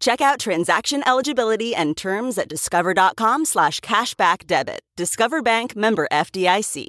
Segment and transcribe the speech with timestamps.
[0.00, 4.80] Check out transaction eligibility and terms at discover.com slash cashback debit.
[4.96, 6.86] Discover Bank member FDIC.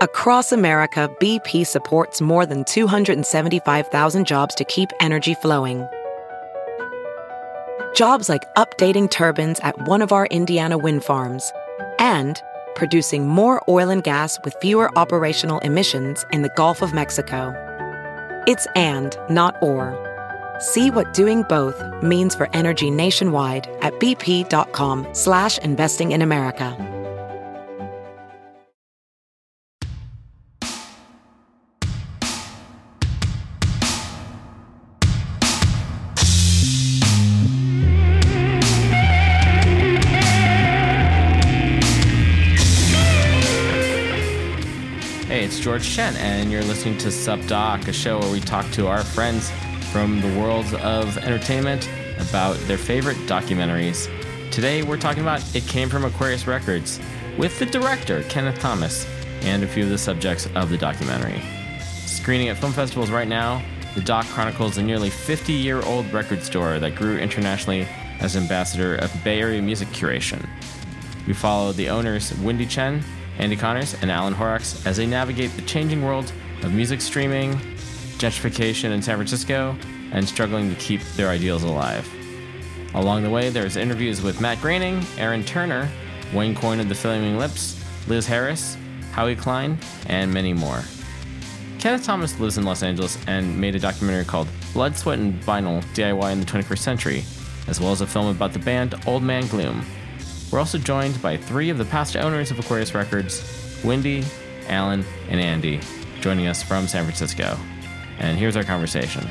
[0.00, 5.86] Across America, BP supports more than 275,000 jobs to keep energy flowing.
[7.94, 11.52] Jobs like updating turbines at one of our Indiana wind farms
[12.00, 12.42] and
[12.74, 17.54] producing more oil and gas with fewer operational emissions in the Gulf of Mexico.
[18.48, 20.11] It's and, not or.
[20.62, 26.76] See what doing both means for energy nationwide at bp.com slash investing in America.
[45.26, 48.86] Hey, it's George Chen, and you're listening to Subdoc, a show where we talk to
[48.86, 49.50] our friends
[49.92, 51.86] from the world of entertainment
[52.18, 54.08] about their favorite documentaries.
[54.50, 56.98] Today, we're talking about It Came from Aquarius Records
[57.36, 59.06] with the director, Kenneth Thomas,
[59.42, 61.42] and a few of the subjects of the documentary.
[62.06, 63.62] Screening at film festivals right now,
[63.94, 67.86] the doc chronicles a nearly 50 year old record store that grew internationally
[68.20, 70.48] as ambassador of Bay Area music curation.
[71.26, 73.04] We follow the owners, Windy Chien,
[73.36, 76.32] Andy Connors, and Alan Horrocks, as they navigate the changing world
[76.62, 77.71] of music streaming,
[78.22, 79.76] gentrification in San Francisco,
[80.12, 82.08] and struggling to keep their ideals alive.
[82.94, 85.88] Along the way, there's interviews with Matt Groening, Aaron Turner,
[86.32, 88.76] Wayne Coyne of the Flaming Lips, Liz Harris,
[89.12, 90.82] Howie Klein, and many more.
[91.78, 95.82] Kenneth Thomas lives in Los Angeles and made a documentary called Blood, Sweat, and Vinyl
[95.94, 97.24] DIY in the 21st Century,
[97.66, 99.84] as well as a film about the band Old Man Gloom.
[100.52, 104.22] We're also joined by three of the past owners of Aquarius Records Windy,
[104.68, 105.80] Alan, and Andy,
[106.20, 107.58] joining us from San Francisco.
[108.18, 109.26] And here's our conversation.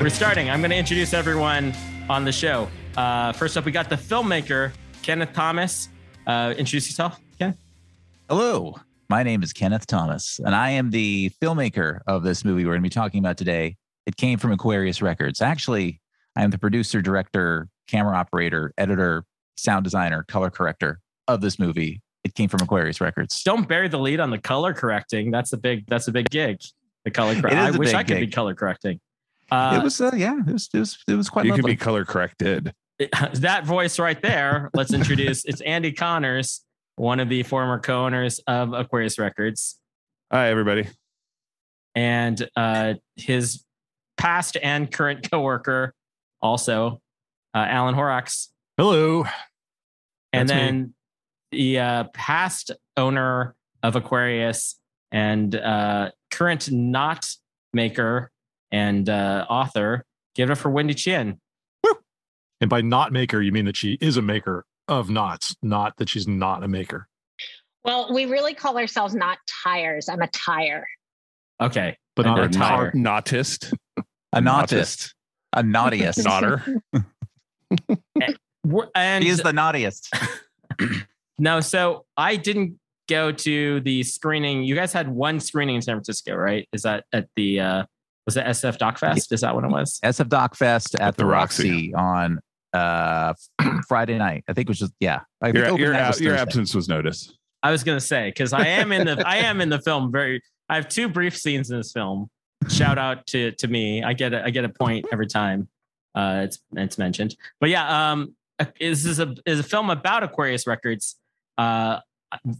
[0.00, 0.50] We're starting.
[0.50, 1.74] I'm going to introduce everyone
[2.08, 2.68] on the show.
[2.96, 4.72] Uh, first up, we got the filmmaker,
[5.02, 5.88] Kenneth Thomas.
[6.26, 7.56] Uh, introduce yourself, Ken.
[8.28, 8.76] Hello,
[9.08, 12.82] my name is Kenneth Thomas, and I am the filmmaker of this movie we're going
[12.82, 13.76] to be talking about today.
[14.06, 15.40] It came from Aquarius Records.
[15.40, 16.00] Actually,
[16.36, 19.24] I am the producer, director, camera operator, editor,
[19.56, 22.02] sound designer, color corrector of this movie.
[22.24, 23.42] It came from Aquarius Records.
[23.42, 25.30] Don't bury the lead on the color correcting.
[25.30, 25.86] That's a big.
[25.86, 26.58] That's a big gig.
[27.04, 27.34] The color.
[27.40, 28.98] Cor- It is I a wish I could be color correcting.
[29.50, 31.62] Uh, it was, uh, yeah, it was, it was, it was quite you lovely.
[31.62, 32.72] can be color corrected.
[33.34, 34.70] that voice right there.
[34.72, 35.44] Let's introduce.
[35.44, 36.64] It's Andy Connors,
[36.96, 39.78] one of the former co-owners of Aquarius Records,
[40.32, 40.88] Hi, everybody.
[41.94, 43.64] and uh, his
[44.16, 45.92] past and current coworker,
[46.40, 47.02] also
[47.54, 49.24] uh, Alan Horrocks, Hello.
[50.32, 50.86] and That's me.
[51.54, 54.78] Then the uh, past owner of Aquarius
[55.12, 57.26] and uh, current knot
[57.72, 58.30] maker
[58.72, 60.04] and uh, author.
[60.34, 61.40] Give it up for Windy Chien.
[62.60, 66.08] And by knot maker, you mean that she is a maker of knots, not that
[66.08, 67.08] she's not a maker.
[67.84, 70.08] Well, we really call ourselves not tires.
[70.08, 70.86] I'm a tire.
[71.60, 72.90] Okay, But not a a tire.
[72.94, 73.74] not- nautist.
[74.32, 75.12] a nautist,
[75.52, 76.18] a naughtiest.
[76.20, 76.80] Notter.
[78.64, 80.10] We're- and he is the naughtiest.
[81.38, 82.78] No, so I didn't
[83.08, 84.64] go to the screening.
[84.64, 86.68] You guys had one screening in San Francisco, right?
[86.72, 87.84] Is that at the uh
[88.26, 89.32] was it SF Doc Fest?
[89.32, 90.00] Is that what it was?
[90.02, 91.92] SF Doc Fest at, the the Roxy.
[91.92, 92.40] Roxy, on
[92.72, 93.34] uh,
[93.88, 94.44] Friday night.
[94.48, 95.20] I think it was just, yeah.
[95.40, 97.36] I think Your, your, was your absence was noticed.
[97.62, 100.42] I was gonna say because I am in the I am in the film very
[100.68, 102.28] I have two brief scenes in this film.
[102.68, 104.02] Shout out to to me.
[104.02, 105.68] I get a I get a point every time
[106.14, 107.34] uh it's it's mentioned.
[107.60, 108.36] But yeah, um
[108.78, 111.16] this is a is a film about Aquarius Records.
[111.58, 112.00] Uh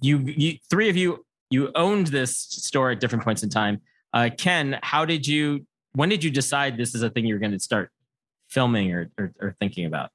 [0.00, 3.80] you you three of you you owned this store at different points in time.
[4.12, 7.60] Uh Ken, how did you when did you decide this is a thing you're gonna
[7.60, 7.90] start
[8.48, 10.10] filming or or, or thinking about?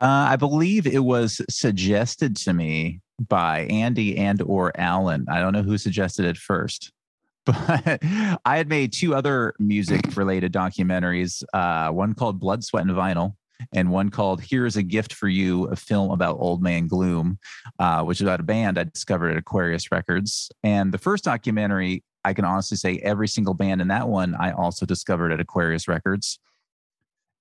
[0.00, 5.24] Uh, I believe it was suggested to me by Andy and or Alan.
[5.30, 6.92] I don't know who suggested it first,
[7.46, 8.00] but
[8.44, 11.42] I had made two other music related documentaries.
[11.52, 13.34] Uh, one called Blood, Sweat, and Vinyl,
[13.72, 17.38] and one called "Here's a Gift for You," a film about Old Man Gloom,
[17.78, 20.50] uh, which is about a band I discovered at Aquarius Records.
[20.62, 24.52] And the first documentary, I can honestly say, every single band in that one I
[24.52, 26.38] also discovered at Aquarius Records.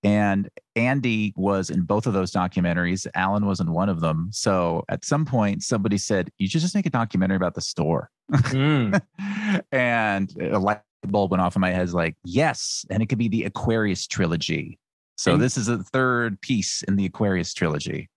[0.04, 3.08] And Andy was in both of those documentaries.
[3.16, 4.30] Alan was in one of them.
[4.32, 8.10] So at some point, somebody said, You should just make a documentary about the store.
[8.32, 9.02] Mm.
[9.72, 11.92] and a light bulb went off in my head.
[11.92, 12.86] Like, yes.
[12.90, 14.78] And it could be the Aquarius trilogy.
[15.16, 18.10] So And- this is the third piece in the Aquarius trilogy.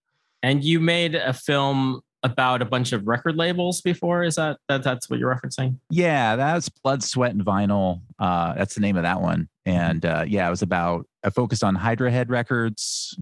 [0.42, 4.22] And you made a film about a bunch of record labels before.
[4.24, 5.78] Is that, that that's what you're referencing?
[5.90, 8.00] Yeah, that's Blood, Sweat, and Vinyl.
[8.18, 9.48] Uh, that's the name of that one.
[9.64, 13.16] And uh, yeah, it was about, I focused on Hydra Head Records,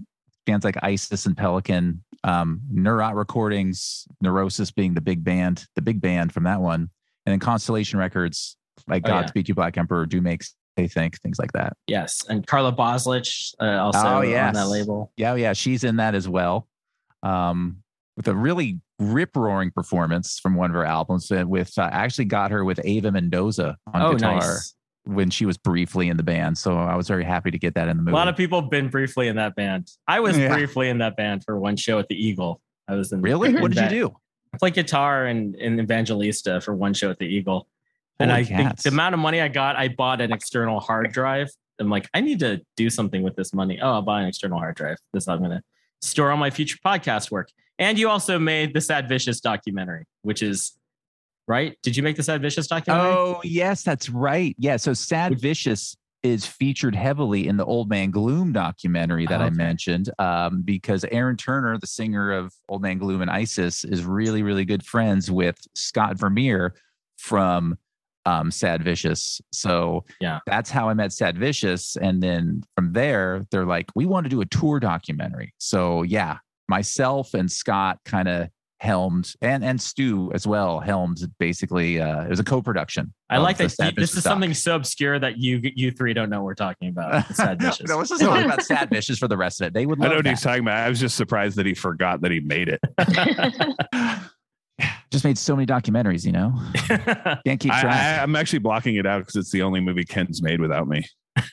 [0.45, 6.01] bands like Isis and Pelican, um, Neurot Recordings, Neurosis being the big band, the big
[6.01, 6.89] band from that one.
[7.25, 8.55] And then Constellation Records,
[8.87, 9.21] like Oh, yeah.
[9.21, 10.43] Godspeed You Black Emperor, Do Make
[10.77, 11.77] Say Think, things like that.
[11.87, 12.25] Yes.
[12.27, 15.11] And Carla Bozulich uh, also Oh, on that label.
[15.17, 16.67] Yeah, yeah, she's in that as well.
[17.23, 17.77] Um,
[18.17, 21.31] with a really rip roaring performance from one of her albums.
[21.31, 24.39] uh, With uh, I actually got her with Ava Mendoza on oh, guitar.
[24.39, 24.73] nice.
[25.05, 26.57] when she was briefly in the band.
[26.57, 28.13] So I was very happy to get that in the movie.
[28.13, 29.89] A lot of people have been briefly in that band.
[30.07, 30.53] I was Yeah.
[30.53, 32.61] briefly in that band for one show at the Eagle.
[32.87, 33.49] I was in really?
[33.55, 34.15] in What did you do?
[34.53, 37.67] I played guitar and in Evangelista for one show at the Eagle.
[38.19, 41.11] And Holy I think the amount of money I got, I bought an external hard
[41.11, 41.49] drive.
[41.79, 43.79] I'm like, I need to do something with this money.
[43.81, 44.97] Oh, I'll buy an external hard drive.
[45.13, 45.61] This is how I'm gonna
[46.01, 47.49] store all my future podcast work.
[47.77, 50.77] And you also made the Sad Vicious documentary, which is
[51.47, 51.77] right.
[51.83, 53.11] Did you make the Sad Vicious documentary?
[53.11, 54.55] Oh, yes, that's right.
[54.57, 54.77] Yeah.
[54.77, 59.55] So Sad Vicious is featured heavily in the Old Man Gloom documentary that I Okay.
[59.55, 64.41] mentioned um, because Aaron Turner, the singer of Old Man Gloom and Isis, is really,
[64.41, 66.73] really good friends with Scott Vermeer
[67.17, 67.77] from
[68.25, 69.41] um, Sad Vicious.
[69.51, 70.39] So Yeah.
[70.45, 71.95] that's how I met Sad Vicious.
[71.95, 75.53] And then from there, they're like, we want to do a tour documentary.
[75.57, 76.37] So yeah,
[76.67, 78.49] myself and Scott kind of
[78.81, 83.57] helmed and and Stu as well helmed basically uh it was a co-production I like
[83.57, 83.69] that.
[83.71, 84.31] Sad you- this is doc.
[84.31, 87.25] something so obscure that you you three don't know what we're talking about.
[87.33, 87.87] Sad Vicious.
[87.87, 89.73] no, let's just talk about sad vicious for the rest of it.
[89.73, 90.77] They would I love know what he's talking about.
[90.77, 92.81] I was just surprised that he forgot that he made it.
[95.15, 96.53] Just made so many documentaries, you know.
[97.45, 98.19] Can't keep I, track.
[98.19, 101.05] I, I'm actually blocking it out because it's the only movie Ken's made without me.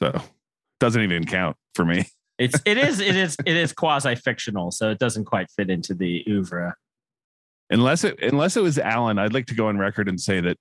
[0.00, 0.20] So
[0.80, 2.04] doesn't even count for me.
[2.38, 5.94] it's it is it is it is quasi fictional, so it doesn't quite fit into
[5.94, 6.74] the oeuvre.
[7.70, 10.56] Unless it unless it was Alan, I'd like to go on record and say that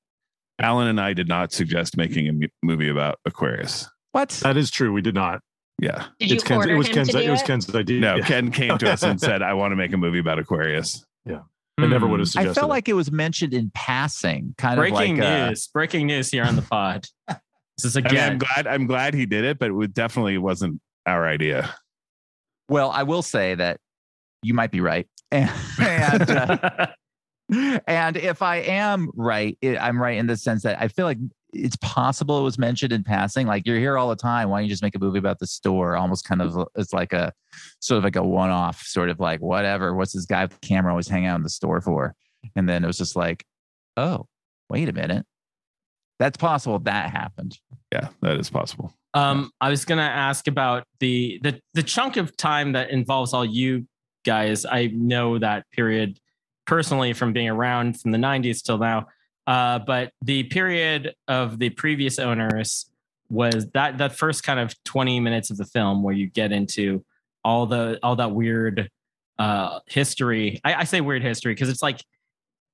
[0.60, 3.90] Alan and I did not suggest making a movie about Aquarius.
[4.12, 4.30] what?
[4.44, 4.94] That is true.
[4.94, 5.42] We did not.
[5.82, 6.06] Yeah.
[6.20, 7.08] Did you it's Ken's, it was Ken's.
[7.08, 7.42] to do It was?
[7.42, 8.00] Ken's idea.
[8.00, 8.26] No, Yeah.
[8.26, 11.04] Ken came to us and said, I want to make a movie about Aquarius.
[11.84, 12.40] I never would Hmm.
[12.40, 12.70] have I felt it.
[12.70, 15.68] like it was mentioned in passing, kind breaking of like uh, news.
[15.74, 17.06] breaking news here on the pod.
[17.28, 18.32] This is I mean, again.
[18.34, 21.74] I'm glad I'm glad he did it, but it definitely wasn't our idea.
[22.70, 23.80] well, I will say that
[24.44, 25.08] you might be right.
[25.32, 25.50] And,
[25.80, 26.88] and, uh,
[27.88, 31.18] and if I am right, it, I'm right in the sense that I feel like
[31.54, 33.48] it's possible it was mentioned in passing.
[33.48, 34.50] Like you're here all the time.
[34.50, 35.96] Why don't you just make a movie about the store?
[35.96, 37.34] Almost kind of it's like a
[37.80, 39.96] sort of like a one off, sort of like whatever.
[39.96, 42.16] What's this guy with the camera always hang out in the store for?
[42.56, 43.44] And then it was just like,
[43.98, 44.28] oh,
[44.70, 45.26] wait a minute.
[46.20, 47.58] That's possible that happened.
[47.92, 48.94] Yeah, that is possible.
[49.14, 53.46] Um, I was gonna ask about the the the chunk of time that involves all
[53.46, 53.88] you
[54.26, 54.66] guys.
[54.66, 56.20] I know that period
[56.68, 59.08] personally from being around from the '90s till now.
[59.50, 62.88] Uh, but the period of the previous owners
[63.32, 67.04] was that that first kind of 20 minutes of the film where you get into
[67.44, 68.92] all the all that weird
[69.40, 70.62] uh, history.
[70.64, 72.02] I, I say weird history because it's like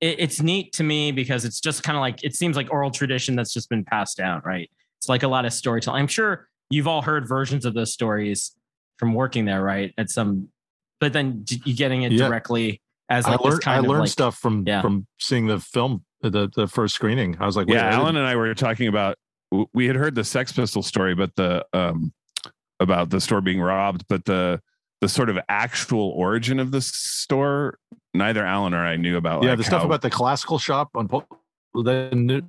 [0.01, 2.91] it, it's neat to me because it's just kind of like it seems like oral
[2.91, 4.69] tradition that's just been passed down, right?
[4.97, 6.01] It's like a lot of storytelling.
[6.01, 8.53] I'm sure you've all heard versions of those stories
[8.97, 9.93] from working there, right?
[9.97, 10.49] At some,
[10.99, 12.27] but then you getting it Yeah.
[12.27, 13.63] directly as I like this learned.
[13.67, 14.81] I learned like, stuff from Yeah.
[14.81, 17.37] from seeing the film, the the first screening.
[17.39, 19.17] I was like, yeah, Alan and I were talking about
[19.73, 22.13] we had heard the Sex Pistol story, but the um
[22.79, 24.61] about the store being robbed, but the
[25.01, 27.77] the sort of actual origin of the store,
[28.13, 29.43] neither Alan or I knew about.
[29.43, 31.27] yeah, like, the stuff how- about the classical shop on Pol-
[31.83, 32.41] they knew,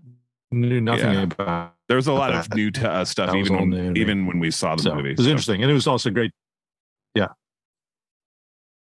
[0.53, 1.23] knew nothing Yeah.
[1.25, 1.75] about.
[1.89, 4.39] there was a lot of new t- uh, stuff That even when, new even when
[4.39, 5.11] we saw the So movie.
[5.11, 5.31] it was so.
[5.31, 6.31] interesting, and it was also great.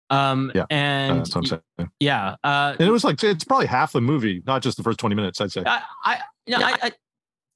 [0.10, 1.90] Um Yeah, and That's what I'm saying.
[2.00, 5.00] yeah uh And it was like it's probably half the movie, not just the first
[5.00, 5.42] twenty minutes.
[5.42, 5.64] I'd say.
[5.66, 6.92] I I, yeah, I, I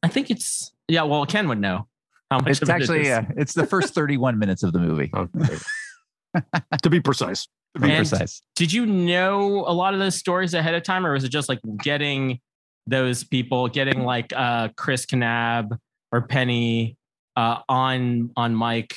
[0.04, 1.88] I think it's yeah well Ken would know
[2.32, 3.10] how much It's of it actually is.
[3.18, 5.10] uh, it's the first 31 minutes of the movie.
[5.16, 5.58] Okay.
[6.84, 7.48] to be precise.
[7.76, 8.42] To be And- precise.
[8.56, 11.50] did you know a lot of those stories ahead of time or was it just
[11.50, 12.40] like getting
[12.88, 15.78] those people getting like uh chris knab
[16.12, 16.98] or penny
[17.36, 18.96] uh on on mike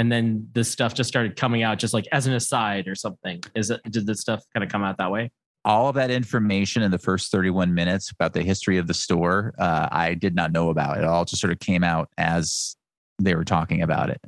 [0.00, 3.42] and then this stuff just started coming out just like as an aside or something
[3.54, 5.30] is it did this stuff kind of come out that way
[5.64, 9.52] all of that information in the first 31 minutes about the history of the store,
[9.58, 10.98] uh, I did not know about.
[10.98, 12.76] It all just sort of came out as
[13.18, 14.20] they were talking about it.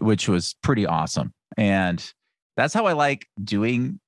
[0.00, 1.34] which was pretty awesome.
[1.56, 2.02] And
[2.56, 4.00] that's how I like doing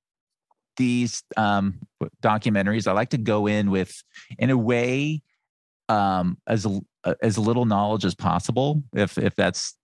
[0.77, 1.79] these um,
[2.23, 2.87] documentaries.
[2.87, 3.93] I like to go in with,
[4.39, 5.21] in a way,
[5.89, 6.65] um, as
[7.21, 8.81] as little knowledge as possible.
[8.95, 9.75] If if that's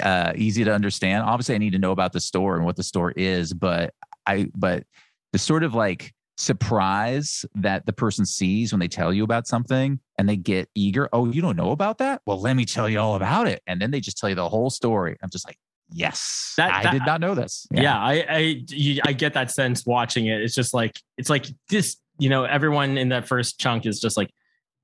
[0.00, 1.24] uh, easy to understand.
[1.24, 3.94] Obviously, I need to know about the store and what the store is, but
[4.26, 4.84] I but
[5.32, 10.00] the sort of like surprise that the person sees when they tell you about something
[10.18, 11.08] and they get eager.
[11.12, 12.22] Oh, you don't know about that?
[12.26, 13.62] Well, let me tell you all about it.
[13.66, 15.16] And then they just tell you the whole story.
[15.22, 15.58] I'm just like,
[15.92, 17.66] yes, that, I that, did not know this.
[17.70, 20.40] Yeah, yeah I I, you, I get that sense watching it.
[20.40, 21.96] It's just like it's like this.
[22.18, 24.30] You know, everyone in that first chunk is just like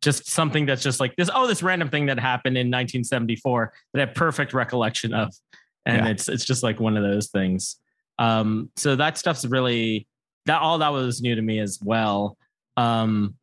[0.02, 1.30] just something that's just like this.
[1.32, 5.34] Oh, this random thing that happened in 1974 that I have perfect recollection of,
[5.84, 6.10] and yeah.
[6.12, 7.76] it's it's just like one of those things.
[8.18, 10.06] Um, so that stuff's really
[10.46, 12.36] that all that was new to me as well.
[12.76, 13.34] Um,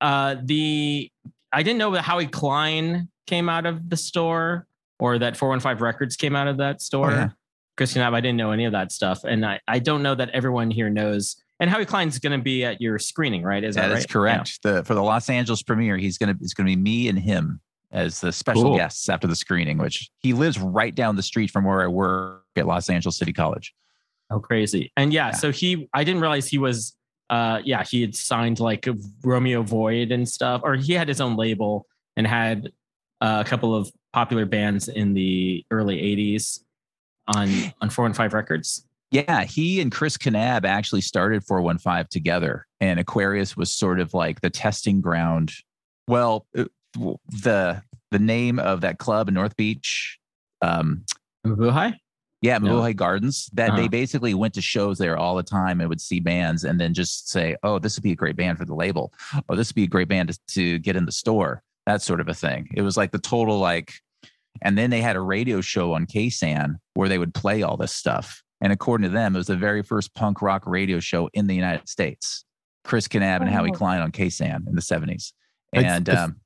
[0.00, 1.10] uh, the
[1.52, 4.66] I didn't know that Howie Klein came out of the store
[4.98, 7.10] or that 415 Records came out of that store.
[7.10, 7.28] Oh, yeah.
[7.76, 9.24] Christian I didn't know any of that stuff.
[9.24, 11.42] And I, I don't know that everyone here knows.
[11.60, 13.62] And Howie Klein's going to be at your screening, right?
[13.62, 14.08] Is that, that right?
[14.08, 14.60] correct.
[14.64, 14.72] Yeah.
[14.72, 17.18] The, for the Los Angeles premiere, he's going to, it's going to be me and
[17.18, 17.60] him
[17.92, 18.76] as the special cool.
[18.76, 22.44] guests after the screening, which he lives right down the street from where I work
[22.56, 23.74] at Los Angeles City College.
[24.30, 24.90] Oh, crazy.
[24.96, 26.96] And yeah, yeah, so he, I didn't realize he was,
[27.28, 28.88] uh, yeah, he had signed like
[29.22, 31.86] Romeo Void and stuff, or he had his own label
[32.16, 32.70] and had
[33.20, 36.60] uh, a couple of popular bands in the early 80s
[37.36, 37.48] on
[37.80, 38.86] on four and five Records.
[39.10, 44.40] Yeah, he and Chris Knab actually started 415 together, and Aquarius was sort of like
[44.40, 45.52] the testing ground.
[46.06, 46.64] Well, uh,
[46.94, 50.18] the the name of that club in North Beach,
[50.62, 51.04] um,
[51.44, 51.96] Mabuhay?
[52.40, 52.92] Yeah, Mabuhay no.
[52.94, 53.50] Gardens.
[53.52, 53.80] That uh-huh.
[53.80, 56.94] they basically went to shows there all the time and would see bands, and then
[56.94, 59.12] just say, "Oh, this would be a great band for the label.
[59.48, 62.20] Oh, this would be a great band to, to get in the store." That sort
[62.20, 62.68] of a thing.
[62.74, 63.94] It was like the total like
[64.62, 67.94] and then they had a radio show on KSAN where they would play all this
[67.94, 68.42] stuff.
[68.60, 71.54] And according to them, it was the very first punk rock radio show in the
[71.54, 72.44] United States.
[72.84, 73.52] Chris Knab and oh.
[73.52, 75.32] Howie Klein on KSAN in the 70s.
[75.72, 76.36] And I, I, um,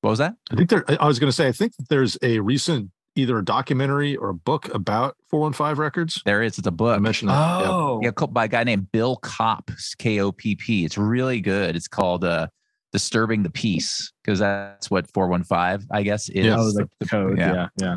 [0.00, 0.34] what was that?
[0.50, 3.44] I think there, I was going to say, I think there's a recent either a
[3.44, 6.22] documentary or a book about 415 Records.
[6.24, 6.58] There is.
[6.58, 6.96] It's a book.
[6.96, 7.66] I mentioned that.
[7.66, 8.00] Oh.
[8.02, 10.84] Yeah, yeah by a guy named Bill Kopp, K O P P.
[10.84, 11.76] It's really good.
[11.76, 12.48] It's called uh,
[12.92, 17.54] disturbing the peace because that's what 415 i guess is yeah, the, the, code yeah.
[17.54, 17.96] yeah yeah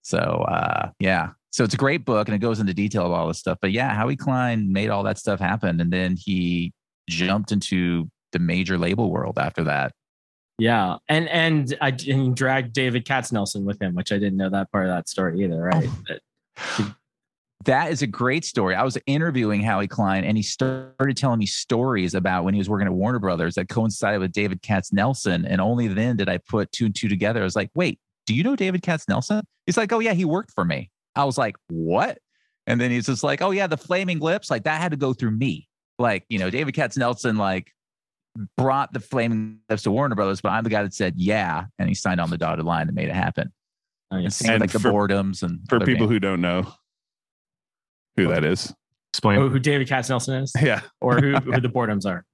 [0.00, 3.28] so uh yeah so it's a great book and it goes into detail of all
[3.28, 6.72] this stuff but yeah howie klein made all that stuff happen and then he
[7.08, 9.92] jumped into the major label world after that
[10.58, 14.70] yeah and and i and dragged david katznelson with him which i didn't know that
[14.70, 15.88] part of that story either right
[16.58, 16.94] oh.
[17.66, 18.74] That is a great story.
[18.74, 22.70] I was interviewing Howie Klein and he started telling me stories about when he was
[22.70, 25.44] working at Warner Brothers that coincided with David Katznelson.
[25.46, 27.42] And only then did I put two and two together.
[27.42, 29.42] I was like, wait, do you know David Katznelson?
[29.66, 30.90] He's like, oh, yeah, he worked for me.
[31.14, 32.18] I was like, what?
[32.66, 35.12] And then he's just like, oh, yeah, the Flaming Lips, like that had to go
[35.12, 35.68] through me.
[35.98, 37.72] Like, you know, David Katznelson, like,
[38.56, 41.64] brought the Flaming Lips to Warner Brothers, but I'm the guy that said, yeah.
[41.78, 43.52] And he signed on the dotted line and made it happen.
[44.10, 44.40] Nice.
[44.40, 46.12] And, and like for, the boredoms and for people bands.
[46.12, 46.72] who don't know,
[48.16, 48.72] who that is.
[49.12, 50.52] Explain oh, who David Katznelson is.
[50.60, 52.24] Yeah, or who, who the boredoms are.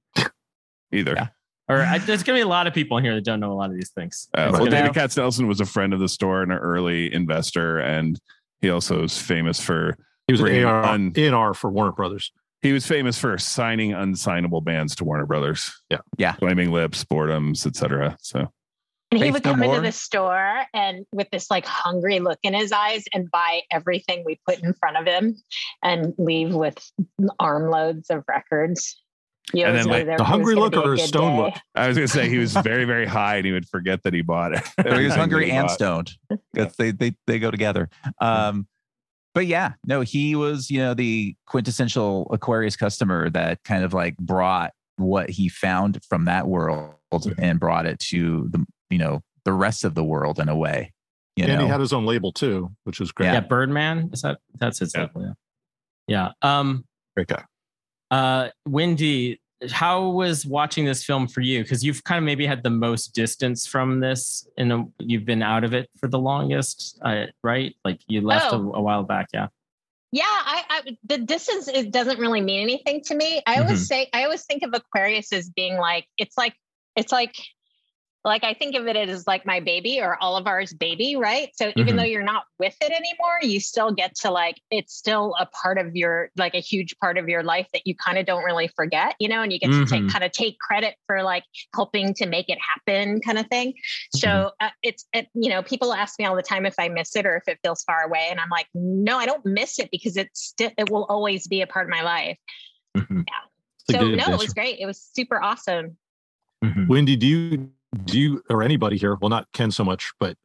[0.91, 1.13] Either.
[1.15, 1.27] Yeah.
[1.69, 3.53] Or I, there's gonna be a lot of people in here that don't know a
[3.53, 4.29] lot of these things.
[4.33, 8.17] Uh, well, David Katznelson was a friend of the store and an early investor, and
[8.61, 9.97] he also is famous for
[10.27, 12.31] he was an AR, un, AR for Warner Brothers.
[12.61, 15.71] He was famous for signing unsignable bands to Warner Brothers.
[15.89, 18.17] Yeah, yeah, Flaming Lips, Boredoms, etc.
[18.19, 18.51] So
[19.11, 22.71] and he would come into the store and with this like hungry look in his
[22.71, 25.37] eyes and buy everything we put in front of him
[25.81, 26.77] and leave with
[27.39, 29.01] armloads of records.
[29.53, 31.43] You and then like the hungry look or a stone day.
[31.43, 31.53] look.
[31.73, 34.21] I was gonna say he was very, very high and he would forget that he
[34.21, 34.63] bought it.
[34.83, 36.11] he was hungry and stoned.
[36.53, 37.89] Because they, they they go together.
[38.19, 38.67] Um
[39.33, 44.17] but yeah, no, he was, you know, the quintessential Aquarius customer that kind of like
[44.17, 46.95] brought what he found from that world
[47.37, 50.91] and brought it to the you know the rest of the world in a way.
[51.35, 51.65] You and know?
[51.65, 53.27] he had his own label too, which was great.
[53.27, 54.09] Yeah, Birdman.
[54.11, 55.01] Is that that's his yeah.
[55.01, 55.21] label?
[56.07, 56.31] Yeah.
[56.41, 56.59] Yeah.
[56.59, 56.85] Um,
[57.15, 57.43] great guy.
[58.11, 59.39] Uh, Windy,
[59.71, 61.63] how was watching this film for you?
[61.63, 65.63] Because you've kind of maybe had the most distance from this, and you've been out
[65.63, 67.75] of it for the longest, uh, right?
[67.83, 68.71] Like you left oh.
[68.73, 69.47] a, a, while back, yeah.
[70.11, 73.41] Yeah, I, I, the distance it doesn't really mean anything to me.
[73.45, 73.83] I always mm-hmm.
[73.83, 76.53] say I always think of Aquarius as being like it's like
[76.95, 77.35] it's like
[78.27, 81.49] like I think of it as like my baby or all of ours baby, right?
[81.55, 81.97] So even Mhm.
[81.97, 85.77] though you're not with it anymore, you still get to like it's still a part
[85.77, 88.67] of your like a huge part of your life that you kind of don't really
[88.67, 90.11] forget, you know, and you get to take Mhm.
[90.11, 91.43] kind of take credit for like
[91.73, 93.73] helping to make it happen kind of thing.
[94.11, 97.15] So uh, it's it, you know, people ask me all the time if I miss
[97.15, 99.89] it or if it feels far away and I'm like, "No, I don't miss it
[99.89, 102.37] because it's still it will always be a part of my life."
[102.97, 103.25] Mhm.
[103.89, 104.79] It's So good no, it was great.
[104.79, 105.97] It was super awesome.
[106.63, 106.87] Mhm.
[106.89, 107.71] Windy, do you
[108.05, 109.15] do you or anybody here?
[109.15, 110.37] Well, not Ken so much, but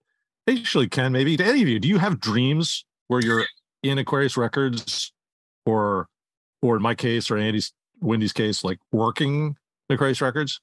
[0.48, 3.44] actually Ken, maybe to any of you, do you have dreams where you're
[3.82, 5.12] in Aquarius Records,
[5.66, 6.08] or
[6.60, 9.56] or in my case or Andy's Windy's case, like working
[9.90, 10.60] Aquarius Records?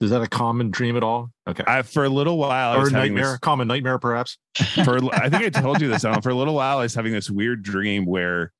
[0.00, 1.30] Is that a common dream at all?
[1.46, 1.62] Okay.
[1.66, 4.38] I, for a little while, I or was having nightmare, this, common nightmare, perhaps.
[4.84, 6.04] for I think I told you this.
[6.04, 6.22] Alan.
[6.22, 8.52] For a little while, I was having this weird dream where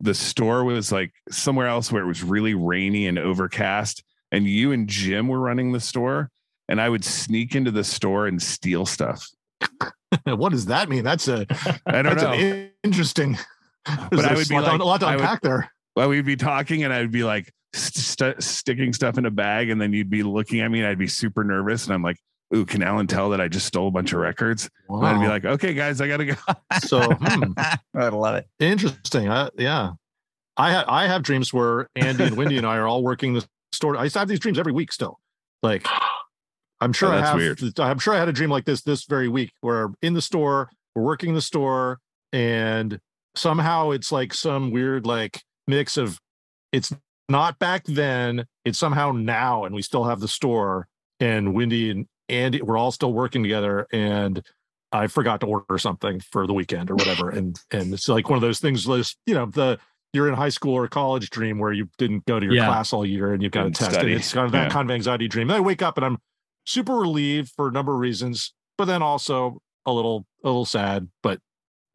[0.00, 4.72] the store was like somewhere else where it was really rainy and overcast, and you
[4.72, 6.30] and Jim were running the store,
[6.68, 9.28] and I would sneak into the store and steal stuff.
[10.24, 11.04] what does that mean?
[11.04, 11.46] That's a
[11.86, 12.32] I don't that's know.
[12.32, 13.38] an interesting.
[13.84, 15.70] But I would be a lot, like- a lot to I would- unpack there.
[15.96, 19.70] well, we'd be talking, and I'd be like st- st- sticking stuff in a bag,
[19.70, 22.16] and then you'd be looking at me, and I'd be super nervous, and I'm like,
[22.54, 25.26] "Ooh, can Alan tell that I just stole a bunch of records?" And I'd be
[25.28, 26.34] like, "Okay, guys, I gotta go."
[26.84, 27.52] so hmm.
[27.94, 28.46] I love it.
[28.60, 29.28] Interesting.
[29.28, 29.92] Uh, yeah.
[30.56, 33.44] I ha- I have dreams where Andy and Windy and I are all working the
[33.72, 33.96] store.
[33.96, 35.18] I used to have these dreams every week still.
[35.62, 35.86] Like
[36.82, 37.78] I'm sure Oh, I have weird.
[37.78, 40.70] I'm sure I had a dream like this this very week where in the store,
[40.94, 41.98] we're working the store
[42.32, 42.98] and
[43.34, 46.18] somehow it's like some weird like mix of
[46.72, 46.92] it's
[47.28, 50.86] not back then, it's somehow now and we still have the store
[51.20, 54.42] and Windy and Andy we're all still working together and
[54.90, 57.30] I forgot to order something for the weekend or whatever.
[57.30, 59.78] And and it's like one of those things, just, you know, the
[60.12, 62.66] you're in high school or college dream where you didn't go to your Yeah.
[62.66, 63.92] class all year and you've got to test.
[63.92, 64.12] study.
[64.12, 64.68] And it's kind of that Yeah.
[64.68, 65.48] kind of anxiety dream.
[65.48, 66.18] And I wake up and I'm
[66.64, 71.08] super relieved for a number of reasons, but then also a little a little sad,
[71.22, 71.38] but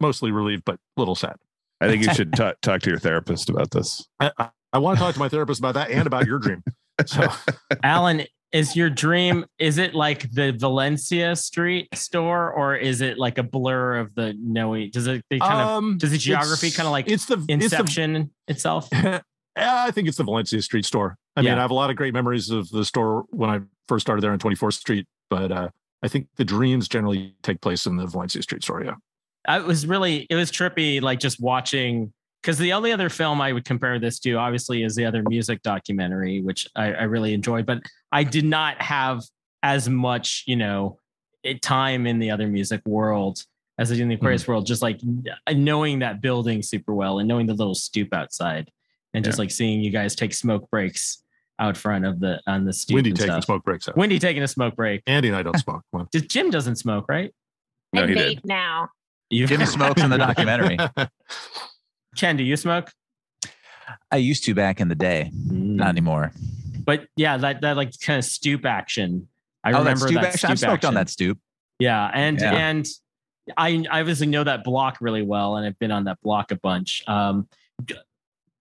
[0.00, 1.36] mostly relieved, but a little sad.
[1.80, 4.06] I think you should ta talk to your therapist about this.
[4.20, 6.62] I, I, I want to talk to my therapist about that and about your dream.
[7.06, 7.28] So
[7.82, 13.38] Alan, is your dream is it like the Valencia Street store or is it like
[13.38, 14.90] a blur of the knowing?
[14.90, 17.46] Does it they kind of um, does the geography kind of like it's the it's
[17.46, 18.88] the Inception itself?
[19.56, 21.18] I think it's the Valencia Street store.
[21.38, 24.04] I mean, I have a lot of great memories of the store when I first
[24.04, 25.68] started there on 24th Street, but uh,
[26.02, 28.84] I think the dreams generally take place in the Valencia Street store.
[28.84, 28.94] Yeah.
[29.56, 33.52] It was really it was trippy, like just watching because the only other film I
[33.52, 37.66] would compare this to, obviously, is the other music documentary, which I, I really enjoyed,
[37.66, 39.22] but I did not have
[39.62, 40.98] as much, you know,
[41.62, 43.42] time in the other music world
[43.78, 45.00] as I did in the Aquarius world, just like
[45.52, 48.70] knowing that building super well and knowing the little stoop outside
[49.14, 51.22] and just like seeing you guys take smoke breaks
[51.58, 52.94] out front of the on the stoop.
[52.96, 53.44] Windy and taking stuff.
[53.44, 53.96] smoke breaks out.
[53.96, 55.02] Windy taking a smoke break.
[55.06, 55.82] Andy and I don't smoke.
[55.92, 57.34] Well, Did- Jim doesn't smoke, right?
[57.92, 58.44] No, and he did.
[58.44, 58.90] now.
[59.30, 60.78] You Jim smokes in the documentary.
[62.16, 62.90] Ken, do you smoke?
[64.10, 66.32] I used to back in the day, not anymore.
[66.84, 69.28] but yeah, that that like kind of stoop action.
[69.64, 70.50] I oh, remember that stoop that action.
[70.50, 71.38] I've stoop smoked on that stoop.
[71.78, 72.52] Yeah, and Yeah.
[72.54, 72.86] and
[73.56, 76.56] I I obviously know that block really well, and I've been on that block a
[76.56, 77.02] bunch.
[77.06, 77.48] Um,
[77.84, 77.94] d-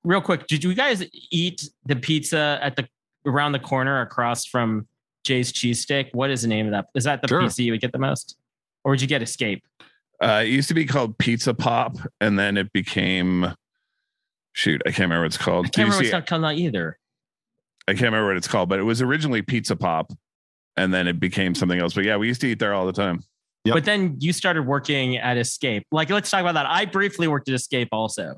[0.04, 2.88] real quick, did you guys eat the pizza at the
[3.26, 4.88] around the corner across from
[5.26, 6.14] Jay's Cheesesteak?
[6.14, 6.88] What is the name of that?
[6.96, 7.42] Is that the Sure.
[7.42, 8.38] pizza you would get the most,
[8.84, 9.64] or would you get Escape?
[10.22, 13.54] Uh, it used to be called Pizza Pop, and then it became
[14.54, 15.66] shoot, I can't remember what it's called.
[15.66, 16.98] I Did can't remember see- what's not called that either.
[17.88, 20.12] I can't remember what it's called, but it was originally Pizza Pop,
[20.76, 21.94] and then it became something else.
[21.94, 23.22] But yeah, we used to eat there all the time.
[23.66, 23.74] Yep.
[23.76, 25.84] But then you started working at Escape.
[25.92, 26.66] Like, let's talk about that.
[26.66, 28.38] I briefly worked at Escape also.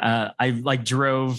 [0.00, 1.38] Uh, I like drove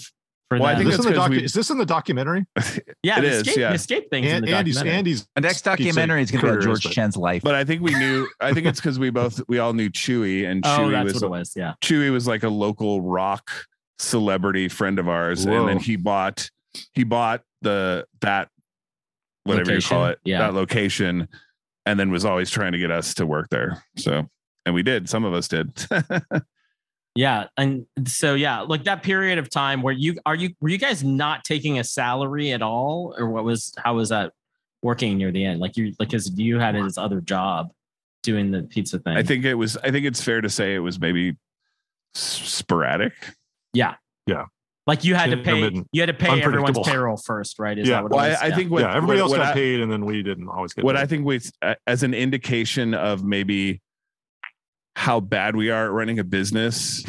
[0.49, 1.77] for Well, I think is, this in the that's 'cause docu- we- is this in
[1.77, 2.45] the documentary?
[3.03, 3.69] Yeah, It the is, escape, yeah.
[3.69, 4.97] the escape things in the Andy's documentary.
[4.97, 7.41] Andy's The next documentary is going to be about George but- Chen's life.
[7.43, 8.27] But I think we knew.
[8.39, 11.21] I think it's because we both we all knew Chewy, and oh, Chewy that's was
[11.23, 11.53] what it was.
[11.55, 11.73] Yeah.
[11.81, 13.49] Chewy was like a local rock
[13.99, 16.49] celebrity friend of ours, and then he bought
[16.93, 18.49] he bought the that
[19.45, 20.39] whatever you call it Yeah.
[20.39, 21.27] that location,
[21.85, 23.83] and then was always trying to get us to work there.
[23.97, 24.27] So
[24.65, 25.07] and we did.
[25.09, 25.71] Some of us did.
[27.15, 27.45] Yeah.
[27.57, 31.03] And so, yeah, like that period of time where you are you, were you guys
[31.03, 33.15] not taking a salary at all?
[33.17, 34.33] Or what was, how was that
[34.81, 35.59] working near the end?
[35.61, 37.71] Like you, like, cause you had this other job
[38.21, 39.15] doing the pizza thing.
[39.15, 39.77] I think it was.
[39.77, 41.37] I think it's fair to say it was maybe
[42.15, 43.13] s- sporadic.
[44.87, 47.77] like you had to pay, you had to pay everyone's payroll first, right?
[47.79, 47.95] Is Yeah.
[47.95, 48.37] that what Well, it I, was?
[48.41, 48.55] I Yeah.
[48.55, 50.73] think what, yeah, everybody what- else what got I- paid, and then we didn't always
[50.73, 50.83] get.
[50.85, 51.01] what paid.
[51.01, 53.81] I think we uh, as an indication of maybe
[54.95, 57.03] how bad we are at running a business,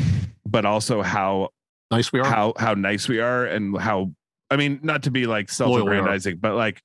[0.44, 1.50] but also how
[1.90, 2.26] nice we are.
[2.26, 4.12] how how nice we are and how
[4.50, 5.78] I mean not to be like Loyal we are.
[5.80, 6.82] self-aggrandizing, but like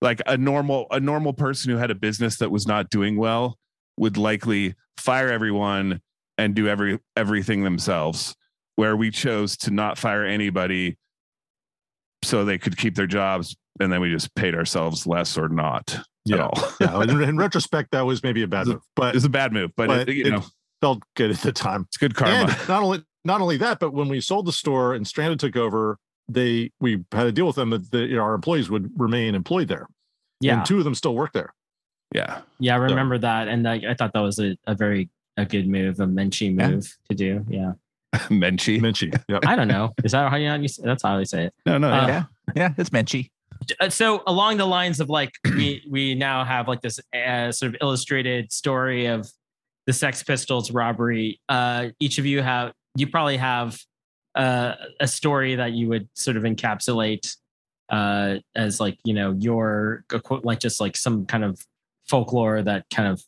[0.00, 3.58] like a normal a normal person who had a business that was not doing well
[3.96, 6.00] would likely fire everyone
[6.38, 8.34] and do every everything themselves
[8.76, 10.96] where we chose to not fire anybody
[12.22, 16.00] so they could keep their jobs and then we just paid ourselves less or not
[16.36, 16.46] Yeah.
[16.46, 17.02] all yeah.
[17.02, 19.70] In, in retrospect, that was maybe a bad It's move, but it's a bad move
[19.76, 20.44] but, But it, you it- know
[20.80, 21.82] felt good at the time.
[21.88, 24.94] it's good karma And not only not only that, but when we sold the store
[24.94, 28.22] and Stranded took over, they we had to deal with them that the, you know,
[28.22, 29.86] our employees would remain employed there.
[30.40, 31.52] Yeah, And two of them still work there.
[32.14, 35.44] yeah yeah, I remember that, and I, I thought that was a, a very a
[35.44, 36.68] good move, a Menchie Yeah.
[36.70, 37.44] move to do.
[37.48, 37.72] Yeah,
[38.30, 39.12] menchie Menchie.
[39.28, 39.44] Yep.
[39.46, 39.92] I don't know.
[40.02, 41.54] Is that how you, you say- that's how they say it?
[41.66, 42.06] no no Uh, yeah.
[42.08, 42.24] yeah,
[42.56, 43.30] yeah, it's Menchie.
[43.78, 47.74] Uh, so along the lines of like we we now have like this uh, sort
[47.74, 49.30] of illustrated story of
[49.86, 51.40] the Sex Pistols robbery.
[51.48, 53.78] Uh, each of you have you probably have
[54.34, 57.36] uh, a story that you would sort of encapsulate
[57.90, 61.60] uh, as like you know your quote like just like some kind of
[62.06, 63.22] folklore that kind of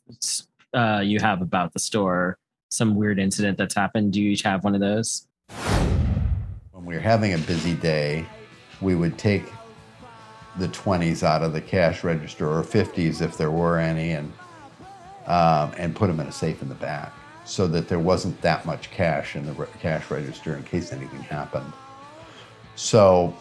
[0.75, 2.39] uh, you have about the store.
[2.71, 4.13] Some weird incident that's happened.
[4.13, 5.27] Do you each have one of those?
[6.71, 8.25] When we were having a busy day,
[8.81, 9.45] we would take
[10.59, 14.33] the 20s out of the cash register or 50s if there were any and
[15.27, 17.13] um, and put them in a safe in the back
[17.45, 21.23] so that there wasn't that much cash in the re- cash register in case anything
[21.23, 21.73] happened.
[22.77, 23.35] So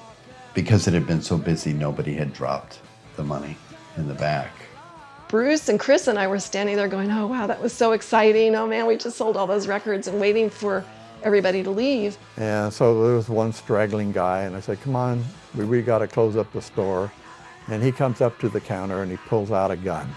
[0.54, 2.80] because it had been so busy, nobody had dropped
[3.16, 3.58] the money
[3.98, 4.52] in the back.
[5.28, 8.54] Bruce and Chris and I were standing there going, oh, wow, that was so exciting.
[8.54, 10.84] Oh, man, we just sold all those records and waiting for
[11.24, 12.18] everybody to leave.
[12.38, 15.24] And so there was one straggling guy, and I said, Come on,
[15.56, 17.12] we, we got to close up the store.
[17.68, 20.10] And he comes up to the counter and he pulls out a gun.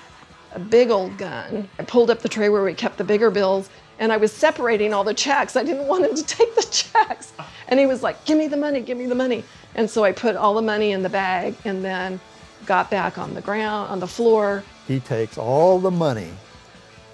[0.55, 1.69] A big old gun.
[1.79, 4.93] I pulled up the tray where we kept the bigger bills and I was separating
[4.93, 5.57] all the checks.
[5.57, 7.33] I didn't want him to take the checks.
[7.69, 9.45] And he was like, Give me the money, give me the money.
[9.75, 12.21] And so I put all the money in the bag and then
[12.67, 14.65] got back on the ground, on the floor.
[14.87, 16.31] He takes all the money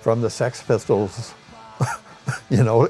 [0.00, 1.34] from the Sex Pistols,
[2.50, 2.88] you know,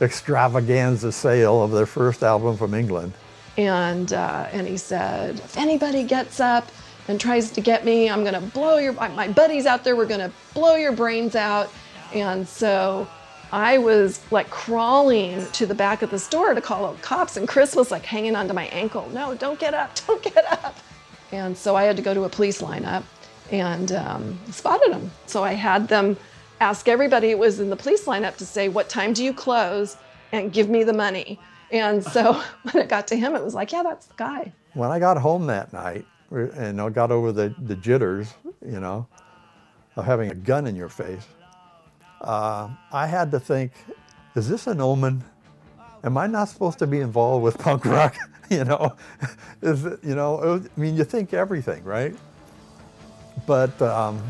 [0.00, 3.12] extravaganza sale of their first album from England.
[3.56, 6.70] And, uh, and he said, if anybody gets up
[7.08, 10.32] and tries to get me, I'm gonna blow your, my buddies out there, we're gonna
[10.54, 11.72] blow your brains out.
[12.14, 13.08] And so
[13.50, 17.48] I was like crawling to the back of the store to call out cops, and
[17.48, 19.08] Chris was like hanging onto my ankle.
[19.12, 20.76] No, don't get up, don't get up.
[21.32, 23.02] And so I had to go to a police lineup
[23.50, 25.10] and um, spotted them.
[25.26, 26.16] So I had them
[26.60, 29.96] ask everybody who was in the police lineup to say, What time do you close?
[30.32, 31.38] And give me the money.
[31.70, 34.52] And so when it got to him, it was like, Yeah, that's the guy.
[34.74, 39.06] When I got home that night and I got over the, the jitters, you know,
[39.96, 41.26] of having a gun in your face,
[42.20, 43.72] uh, I had to think,
[44.34, 45.24] is this an omen?
[46.04, 48.16] Am I not supposed to be involved with punk rock?
[48.50, 48.94] you know,
[49.62, 52.14] is it, you know, was- I mean, you think everything, right?
[53.46, 54.22] But um,